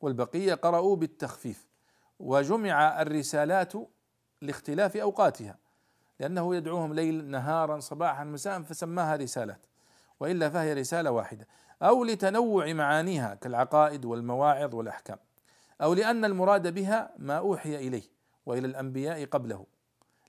والبقية 0.02 0.54
قرأوا 0.54 0.96
بالتخفيف. 0.96 1.68
وجمع 2.20 3.02
الرسالات 3.02 3.74
لاختلاف 4.42 4.98
أوقاتها. 4.98 5.58
لأنه 6.22 6.56
يدعوهم 6.56 6.94
ليل 6.94 7.26
نهارا 7.26 7.80
صباحا 7.80 8.24
مساء 8.24 8.62
فسماها 8.62 9.16
رسالات 9.16 9.60
وإلا 10.20 10.50
فهي 10.50 10.74
رسالة 10.74 11.12
واحدة. 11.12 11.48
أو 11.82 12.04
لتنوع 12.04 12.74
معانيها 12.74 13.36
كالعقائد 13.36 14.06
والمواعظ 14.06 14.76
والأحكام. 14.76 15.18
أو 15.82 15.94
لأن 15.94 16.26
المراد 16.26 16.74
بها 16.74 17.12
ما 17.18 17.38
أوحي 17.38 17.76
إليه 17.76 18.04
وإلى 18.46 18.68
الأنبياء 18.68 19.26
قبله. 19.26 19.66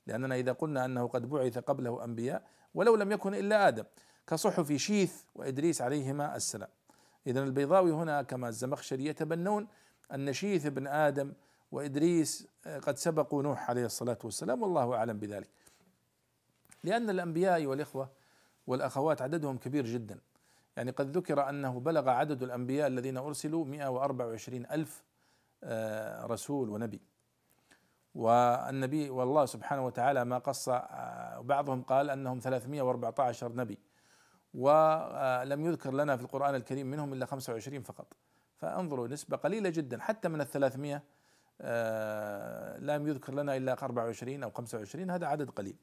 لأننا 0.07 0.35
إذا 0.35 0.53
قلنا 0.53 0.85
أنه 0.85 1.07
قد 1.07 1.31
بعث 1.31 1.59
قبله 1.59 2.05
أنبياء 2.05 2.43
ولو 2.75 2.97
لم 2.97 3.13
يكن 3.13 3.35
إلا 3.35 3.69
آدم 3.69 3.85
كصحف 4.27 4.73
شيث 4.73 5.15
وإدريس 5.35 5.83
عليهما 5.83 6.37
السلام. 6.37 6.69
إذا 7.27 7.41
البيضاوي 7.41 7.93
هنا 7.93 8.23
كما 8.23 8.49
الزمخشري 8.49 9.07
يتبنون 9.07 9.69
أن 10.15 10.33
شيث 10.33 10.67
بن 10.67 10.87
آدم 10.87 11.33
وإدريس 11.73 12.49
قد 12.83 12.99
سبقوا 12.99 13.43
نوح 13.43 13.71
عليه 13.71 13.85
الصلاة 13.85 14.19
والسلام 14.25 14.63
والله 14.63 14.95
أعلم 14.95 15.19
بذلك. 15.19 15.49
لأن 16.85 17.11
الأنبياء 17.11 17.67
والإخوة 17.67 18.11
والأخوات 18.67 19.23
عددهم 19.23 19.59
كبير 19.59 19.87
جدا. 19.87 20.21
يعني 20.77 20.91
قد 20.91 21.17
ذكر 21.17 21.49
أنه 21.49 21.81
بلغ 21.81 22.09
عدد 22.09 22.43
الأنبياء 22.43 22.87
الذين 22.87 23.17
أرسلوا 23.17 23.65
124 23.65 24.67
ألف 24.67 25.05
آه، 25.65 26.27
رسول 26.27 26.69
ونبي. 26.69 27.01
والنبي 28.15 29.11
والله 29.11 29.47
سبحانه 29.47 29.87
وتعالى 29.87 30.25
ما 30.25 30.39
قص 30.39 30.69
آه، 30.69 31.41
بعضهم 31.41 31.83
قال 31.83 32.11
أنهم 32.11 32.39
314 32.41 33.53
نبي. 33.57 33.79
ولم 34.55 35.67
يذكر 35.67 35.95
لنا 35.95 36.17
في 36.17 36.23
القرآن 36.23 36.55
الكريم 36.55 36.87
منهم 36.87 37.13
إلا 37.13 37.27
25 37.27 37.83
فقط. 37.83 38.17
فأنظروا 38.57 39.09
نسبة 39.09 39.37
قليلة 39.37 39.71
جدا. 39.71 40.01
حتى 40.01 40.29
من 40.29 40.41
الثلاثمية 40.41 41.03
آه، 41.61 42.79
لم 42.79 43.09
يذكر 43.09 43.35
لنا 43.35 43.57
إلا 43.57 43.73
24 43.83 44.43
أو 44.43 44.51
25 44.51 45.11
هذا 45.11 45.27
عدد 45.27 45.51
قليل. 45.51 45.77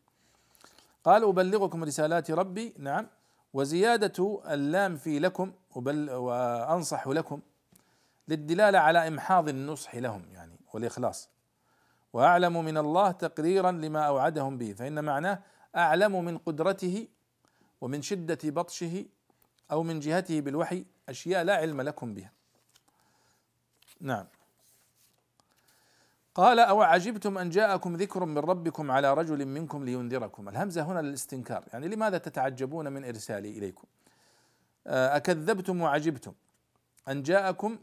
قال 1.03 1.23
أبلغكم 1.23 1.83
رسالات 1.83 2.31
ربي. 2.31 2.73
نعم. 2.77 3.07
وزيادة 3.53 4.41
اللام 4.49 4.97
في 4.97 5.19
لكم 5.19 5.53
وأنصح 5.75 7.07
لكم 7.07 7.41
للدلالة 8.27 8.79
على 8.79 9.07
إمحاض 9.07 9.49
النصح 9.49 9.95
لهم 9.95 10.25
يعني 10.33 10.59
والإخلاص. 10.73 11.29
وأعلم 12.13 12.65
من 12.65 12.77
الله 12.77 13.11
تقريرا 13.11 13.71
لما 13.71 14.01
أوعدهم 14.01 14.57
به 14.57 14.73
فإن 14.73 15.03
معناه 15.03 15.39
أعلم 15.75 16.25
من 16.25 16.37
قدرته 16.37 17.07
ومن 17.81 18.01
شدة 18.01 18.39
بطشه 18.43 19.05
أو 19.71 19.83
من 19.83 19.99
جهته 19.99 20.41
بالوحي 20.41 20.85
أشياء 21.09 21.43
لا 21.43 21.55
علم 21.55 21.81
لكم 21.81 22.13
بها. 22.13 22.31
نعم. 24.01 24.25
قال 26.35 26.59
أو 26.59 26.81
عجبتم 26.81 27.37
أن 27.37 27.49
جاءكم 27.49 27.95
ذكر 27.95 28.25
من 28.25 28.37
ربكم 28.37 28.91
على 28.91 29.13
رجل 29.13 29.45
منكم 29.45 29.85
لينذركم. 29.85 30.49
الهمزة 30.49 30.81
هنا 30.81 30.99
للاستنكار. 30.99 31.63
يعني 31.73 31.87
لماذا 31.87 32.17
تتعجبون 32.17 32.91
من 32.91 33.05
إرسالي 33.05 33.57
إليكم؟ 33.57 33.87
آه، 34.87 35.15
أكذبتم 35.15 35.81
وعجبتم 35.81 36.33
أن 37.09 37.23
جاءكم 37.23 37.77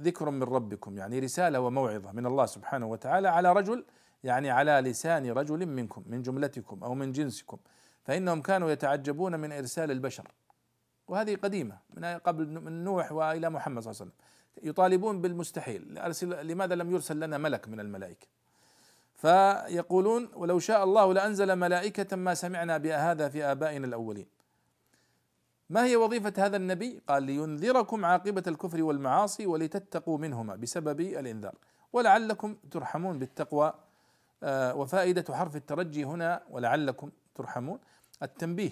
ذكر 0.00 0.30
من 0.30 0.42
ربكم 0.42 0.98
يعني 0.98 1.18
رسالة 1.18 1.60
وموعظة 1.60 2.12
من 2.12 2.26
الله 2.26 2.46
سبحانه 2.46 2.86
وتعالى 2.86 3.28
على 3.28 3.52
رجل 3.52 3.84
يعني 4.24 4.50
على 4.50 4.72
لسان 4.72 5.30
رجل 5.30 5.66
منكم 5.66 6.02
من 6.06 6.22
جملتكم 6.22 6.84
أو 6.84 6.94
من 6.94 7.12
جنسكم. 7.12 7.58
فإنهم 8.04 8.42
كانوا 8.42 8.70
يتعجبون 8.70 9.40
من 9.40 9.52
إرسال 9.52 9.90
البشر. 9.90 10.28
وهذه 11.08 11.36
قديمة 11.36 11.78
من 11.94 12.04
قبل 12.04 12.60
من 12.60 12.84
نوح 12.84 13.12
وإلى 13.12 13.50
محمد 13.50 13.82
صلى 13.82 13.90
الله 13.90 14.02
عليه 14.02 14.10
وسلم. 14.12 14.28
يطالبون 14.62 15.20
بالمستحيل. 15.20 15.98
لماذا 16.22 16.74
لم 16.74 16.90
يرسل 16.90 17.20
لنا 17.20 17.38
ملك 17.38 17.68
من 17.68 17.80
الملائكة؟ 17.80 18.26
فيقولون 19.14 20.28
ولو 20.34 20.58
شاء 20.58 20.84
الله 20.84 21.14
لأنزل 21.14 21.56
ملائكة 21.56 22.16
ما 22.16 22.34
سمعنا 22.34 22.78
بهذا 22.78 23.28
في 23.28 23.44
آبائنا 23.44 23.86
الأولين. 23.86 24.26
ما 25.70 25.84
هي 25.84 25.96
وظيفة 25.96 26.32
هذا 26.38 26.56
النبي؟ 26.56 27.02
قال 27.08 27.22
لينذركم 27.22 28.04
عاقبة 28.04 28.42
الكفر 28.46 28.82
والمعاصي 28.82 29.46
ولتتقوا 29.46 30.18
منهما 30.18 30.56
بسبب 30.56 31.00
الإنذار. 31.00 31.54
ولعلكم 31.92 32.56
ترحمون 32.70 33.18
بالتقوى. 33.18 33.74
آه، 34.42 34.74
وفائدة 34.74 35.34
حرف 35.34 35.56
الترجي 35.56 36.04
هنا 36.04 36.42
ولعلكم 36.50 37.10
ترحمون. 37.34 37.78
التنبيه 38.22 38.70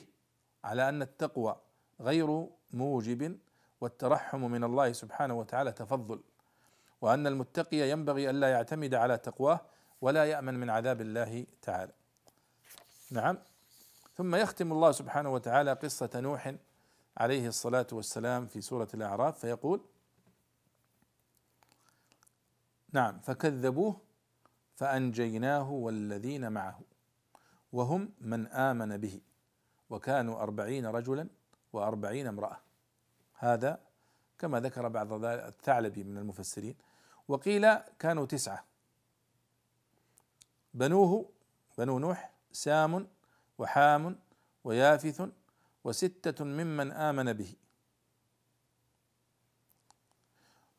على 0.65 0.89
أن 0.89 1.03
التقوى 1.03 1.57
غير 2.01 2.47
موجب 2.73 3.39
والترحم 3.81 4.41
من 4.41 4.65
الله 4.65 4.93
سبحانه 4.93 5.35
وتعالى 5.35 5.73
تفضل. 5.73 6.21
وأن 7.01 7.27
المتقي 7.27 7.91
ينبغي 7.91 8.31
الا 8.31 8.51
يعتمد 8.51 8.95
على 8.95 9.19
تقواه 9.19 9.61
ولا 10.01 10.25
يأمن 10.25 10.55
من 10.55 10.71
عذاب 10.71 11.01
الله 11.01 11.47
تعالى. 11.63 11.93
نعم. 13.11 13.39
ثم 14.17 14.35
يختم 14.35 14.73
الله 14.73 14.93
سبحانه 14.93 15.33
وتعالى 15.33 15.73
قصة 15.73 16.11
نوح 16.15 16.55
عليه 17.17 17.49
الصلاة 17.49 17.87
والسلام 17.93 18.47
في 18.47 18.61
سورة 18.61 18.89
الأعراف 18.95 19.39
فيقول: 19.39 19.81
نعم 22.93 23.21
فكذبوه 23.21 24.01
فأنجيناه 24.75 25.71
والذين 25.71 26.53
معه 26.53 26.81
وهم 27.73 28.13
من 28.21 28.47
آمن 28.47 28.97
به 28.97 29.21
وكانوا 29.91 30.43
أربعين 30.43 30.87
رجلا 30.87 31.29
وأربعين 31.73 32.27
امرأة. 32.27 32.66
هذا 33.37 33.81
كما 34.39 34.61
ذكر 34.61 34.89
بعض 34.89 35.25
الثعلبي 35.25 36.05
من 36.05 36.19
المفسرين 36.19 36.77
وقيل 37.29 37.75
كانوا 37.99 38.27
تسعة. 38.27 38.65
بنوه 40.75 41.31
بنو 41.79 41.99
نوح 41.99 42.33
سام 42.53 43.09
وحام 43.59 44.19
ويافث 44.65 45.29
وستة 45.85 46.45
ممن 46.45 46.93
آمن 46.93 47.33
به. 47.33 47.55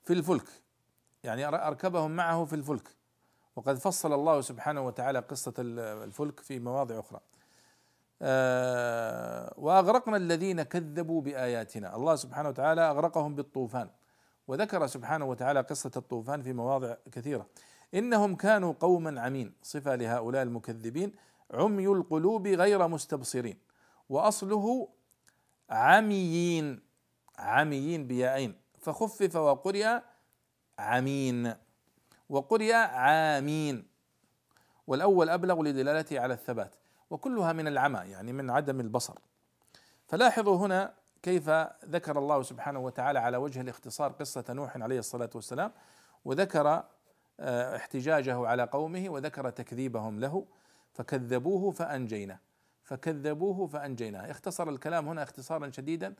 في 0.03 0.13
الفلك 0.13 0.47
يعني 1.23 1.45
أركبهم 1.45 2.11
معه 2.11 2.45
في 2.45 2.55
الفلك. 2.55 2.95
وقد 3.55 3.75
فصل 3.75 4.13
الله 4.13 4.41
سبحانه 4.41 4.81
وتعالى 4.81 5.19
قصة 5.19 5.53
الفلك 5.57 6.39
في 6.39 6.59
مواضع 6.59 6.99
أخرى. 6.99 7.21
وأغرقنا 9.57 10.17
الذين 10.17 10.63
كذبوا 10.63 11.21
بآياتنا. 11.21 11.95
الله 11.95 12.15
سبحانه 12.15 12.49
وتعالى 12.49 12.81
أغرقهم 12.81 13.35
بالطوفان. 13.35 13.89
وذكر 14.47 14.87
سبحانه 14.87 15.25
وتعالى 15.25 15.61
قصة 15.61 15.91
الطوفان 15.97 16.41
في 16.41 16.53
مواضع 16.53 16.95
كثيرة. 17.11 17.47
إنهم 17.93 18.35
كانوا 18.35 18.73
قوما 18.79 19.21
عمين 19.21 19.53
صفة 19.61 19.95
لهؤلاء 19.95 20.43
المكذبين 20.43 21.13
عمي 21.51 21.87
القلوب 21.87 22.47
غير 22.47 22.87
مستبصرين 22.87 23.57
وأصله 24.09 24.87
عميين 25.69 26.79
عميين 27.39 28.07
بيائين. 28.07 28.55
فخفف 28.79 29.35
وقرئ 29.35 29.99
عمين 30.79 31.53
وقرئ 32.29 32.73
عامين. 32.73 33.87
والأول 34.87 35.29
أبلغ 35.29 35.63
لدلالته 35.63 36.19
على 36.19 36.33
الثبات. 36.33 36.75
وكلها 37.09 37.53
من 37.53 37.67
العمى 37.67 37.99
يعني 37.99 38.33
من 38.33 38.49
عدم 38.49 38.79
البصر. 38.79 39.19
فلاحظوا 40.07 40.57
هنا 40.57 40.93
كيف 41.23 41.49
ذكر 41.85 42.19
الله 42.19 42.43
سبحانه 42.43 42.79
وتعالى 42.79 43.19
على 43.19 43.37
وجه 43.37 43.61
الاختصار 43.61 44.11
قصة 44.11 44.43
نوح 44.49 44.77
عليه 44.77 44.99
الصلاة 44.99 45.29
والسلام 45.35 45.71
وذكر 46.25 46.83
آه، 47.39 47.75
احتجاجه 47.75 48.47
على 48.47 48.63
قومه 48.63 49.09
وذكر 49.09 49.49
تكذيبهم 49.49 50.19
له 50.19 50.45
فكذبوه 50.93 51.71
فأنجيناه 51.71 52.39
فكذبوه 52.83 53.67
فأنجيناه 53.67 54.31
اختصر 54.31 54.69
الكلام 54.69 55.07
هنا 55.07 55.23
اختصارا 55.23 55.71
شديدا 55.71 56.13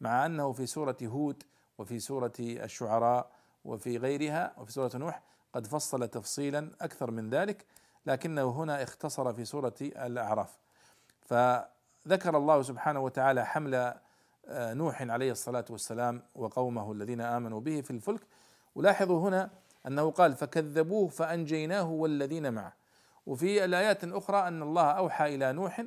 مع 0.00 0.26
أنه 0.26 0.52
في 0.52 0.66
سورة 0.66 0.96
هود 1.02 1.42
وفي 1.78 1.98
سورة 1.98 2.32
الشعراء 2.40 3.30
وفي 3.64 3.98
غيرها 3.98 4.54
وفي 4.58 4.72
سورة 4.72 4.90
نوح 4.94 5.22
قد 5.52 5.66
فصل 5.66 6.08
تفصيلا 6.08 6.70
أكثر 6.80 7.10
من 7.10 7.30
ذلك. 7.30 7.66
لكنه 8.06 8.50
هنا 8.50 8.82
اختصر 8.82 9.32
في 9.32 9.44
سورة 9.44 9.74
الأعراف. 9.80 10.58
ذكر 12.08 12.36
الله 12.36 12.62
سبحانه 12.62 13.00
وتعالى 13.00 13.46
حمل 13.46 13.94
آه، 14.48 14.74
نوح 14.74 15.02
عليه 15.02 15.32
الصلاة 15.32 15.64
والسلام 15.70 16.22
وقومه 16.34 16.92
الذين 16.92 17.20
آمنوا 17.20 17.60
به 17.60 17.80
في 17.80 17.90
الفلك. 17.90 18.20
ولاحظوا 18.74 19.28
هنا 19.28 19.50
أنه 19.86 20.10
قال 20.10 20.32
فكذبوه 20.32 21.08
فأنجيناه 21.08 21.90
والذين 21.90 22.52
معه. 22.52 22.72
وفي 23.26 23.64
الآيات 23.64 24.04
الأخرى 24.04 24.48
أن 24.48 24.62
الله 24.62 24.90
أوحى 24.90 25.34
إلى 25.34 25.52
نوح 25.52 25.80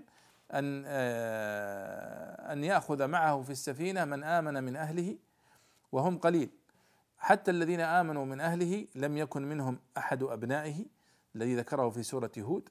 أن 0.54 0.84
آه، 0.86 2.54
أن 2.54 2.64
يأخذ 2.64 3.08
معه 3.08 3.42
في 3.42 3.50
السفينة 3.50 4.06
من 4.06 4.24
آمن 4.24 4.64
من 4.64 4.76
أهله 4.76 5.18
وهم 5.92 6.18
قليل. 6.18 6.50
حتى 7.20 7.52
الذين 7.52 7.80
آمنوا 7.80 8.26
من 8.26 8.42
أهله 8.42 8.88
لم 8.96 9.18
يكن 9.18 9.50
منهم 9.50 9.80
أحد 9.98 10.24
أبنائه. 10.24 10.86
الذي 11.38 11.56
ذكره 11.56 11.90
في 11.90 12.04
سورة 12.04 12.32
هود 12.40 12.70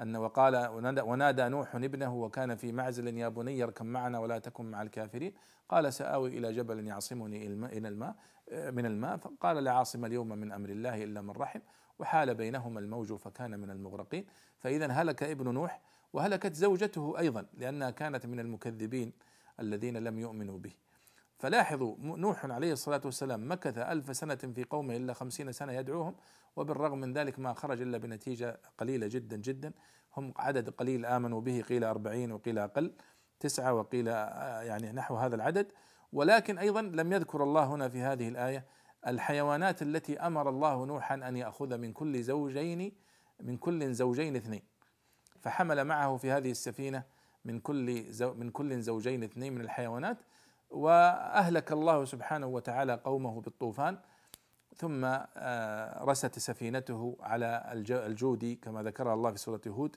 أن 0.00 0.16
وقال 0.16 0.56
ونادى 1.00 1.48
نوح 1.48 1.74
ابنه 1.74 2.14
وكان 2.14 2.56
في 2.56 2.72
معزل 2.72 3.18
يا 3.18 3.28
بني 3.28 3.62
اركب 3.62 3.86
معنا 3.86 4.18
ولا 4.18 4.38
تكن 4.38 4.70
مع 4.70 4.82
الكافرين. 4.82 5.34
قال 5.68 5.92
سآوي 5.92 6.38
إلى 6.38 6.52
جبل 6.52 6.86
يعصمني 6.86 7.46
إلى 7.46 7.88
الماء 7.88 8.14
من 8.52 8.86
الماء. 8.86 9.16
فقال 9.16 9.64
لا 9.64 9.72
عاصم 9.72 10.04
اليوم 10.04 10.28
من 10.28 10.52
أمر 10.52 10.68
الله 10.68 11.04
إلا 11.04 11.20
من 11.20 11.30
رحم. 11.30 11.60
وحال 11.98 12.34
بينهما 12.34 12.80
الموج 12.80 13.12
فكان 13.12 13.60
من 13.60 13.70
المغرقين. 13.70 14.26
فإذا 14.58 14.86
هلك 14.86 15.22
ابن 15.22 15.54
نوح 15.54 15.80
وهلكت 16.12 16.54
زوجته 16.54 17.18
أيضا 17.18 17.46
لأنها 17.54 17.90
كانت 17.90 18.26
من 18.26 18.40
المكذبين 18.40 19.12
الذين 19.60 19.96
لم 19.96 20.18
يؤمنوا 20.18 20.58
به. 20.58 20.72
فلاحظوا 21.40 21.96
نوح 21.98 22.46
عليه 22.46 22.72
الصلاة 22.72 23.00
والسلام 23.04 23.52
مكث 23.52 23.78
ألف 23.78 24.16
سنة 24.16 24.34
في 24.34 24.64
قومه 24.64 24.96
إلا 24.96 25.12
خمسين 25.12 25.52
سنة 25.52 25.72
يدعوهم 25.72 26.14
وبالرغم 26.56 26.98
من 26.98 27.12
ذلك 27.12 27.38
ما 27.38 27.54
خرج 27.54 27.82
إلا 27.82 27.98
بنتيجة 27.98 28.60
قليلة 28.78 29.06
جدا 29.06 29.36
جدا. 29.36 29.72
هم 30.16 30.34
عدد 30.36 30.70
قليل 30.70 31.06
آمنوا 31.06 31.40
به 31.40 31.62
قيل 31.62 31.84
أربعين 31.84 32.32
وقيل 32.32 32.58
أقل 32.58 32.92
تسعة 33.40 33.74
وقيل 33.74 34.08
آه، 34.08 34.62
يعني 34.62 34.92
نحو 34.92 35.16
هذا 35.16 35.36
العدد. 35.36 35.72
ولكن 36.12 36.58
أيضا 36.58 36.82
لم 36.82 37.12
يذكر 37.12 37.42
الله 37.42 37.64
هنا 37.64 37.88
في 37.88 38.00
هذه 38.00 38.28
الآية 38.28 38.64
الحيوانات 39.06 39.82
التي 39.82 40.18
أمر 40.18 40.48
الله 40.48 40.86
نوحا 40.86 41.14
أن 41.14 41.36
يأخذ 41.36 41.78
من 41.78 41.92
كل 41.92 42.22
زوجين 42.22 42.92
من 43.40 43.56
كل 43.56 43.92
زوجين 43.92 44.36
اثنين. 44.36 44.62
فحمل 45.40 45.84
معه 45.84 46.16
في 46.16 46.30
هذه 46.30 46.50
السفينة 46.50 47.02
من 47.44 47.60
كل 47.60 48.04
من 48.36 48.50
كل 48.50 48.80
زوجين 48.80 49.22
اثنين 49.22 49.54
من 49.54 49.60
الحيوانات 49.60 50.18
وأهلك 50.70 51.72
الله 51.72 52.04
سبحانه 52.04 52.46
وتعالى 52.46 52.94
قومه 52.94 53.40
بالطوفان 53.40 53.98
ثم 54.76 55.04
آه، 55.04 56.04
رست 56.04 56.38
سفينته 56.38 57.16
على 57.20 57.62
الجود 57.90 58.58
كما 58.62 58.82
ذكر 58.82 59.14
الله 59.14 59.30
في 59.30 59.38
سورة 59.38 59.60
هود 59.66 59.96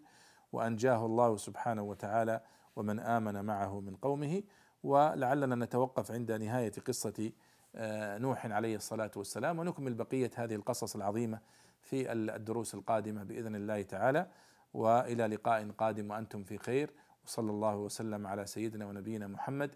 وأنجاه 0.54 1.06
الله 1.06 1.38
سبحانه 1.38 1.82
وتعالى 1.84 2.42
ومن 2.76 3.00
آمن 3.00 3.46
معه 3.46 3.80
من 3.80 3.96
قومه. 3.96 4.44
ولعلنا 4.84 5.56
نتوقف 5.56 6.12
عند 6.12 6.32
نهاية 6.32 6.72
قصة 6.88 7.32
آه، 7.76 8.18
نوح 8.18 8.46
عليه 8.46 8.76
الصلاة 8.76 9.12
والسلام 9.16 9.60
ونكمل 9.60 9.94
بقية 9.94 10.32
هذه 10.36 10.56
القصص 10.56 10.96
العظيمة 10.96 11.40
في 11.82 12.12
الدروس 12.12 12.76
القادمة 12.76 13.24
بإذن 13.24 13.56
الله 13.56 13.82
تعالى. 13.82 14.28
وإلى 14.74 15.28
لقاء 15.28 15.72
قادم 15.72 16.12
وأنتم 16.12 16.44
في 16.44 16.58
خير. 16.58 16.94
وصلى 17.26 17.52
الله 17.52 17.76
وسلم 17.76 18.28
على 18.28 18.46
سيدنا 18.46 18.86
ونبينا 18.86 19.28
محمد 19.28 19.76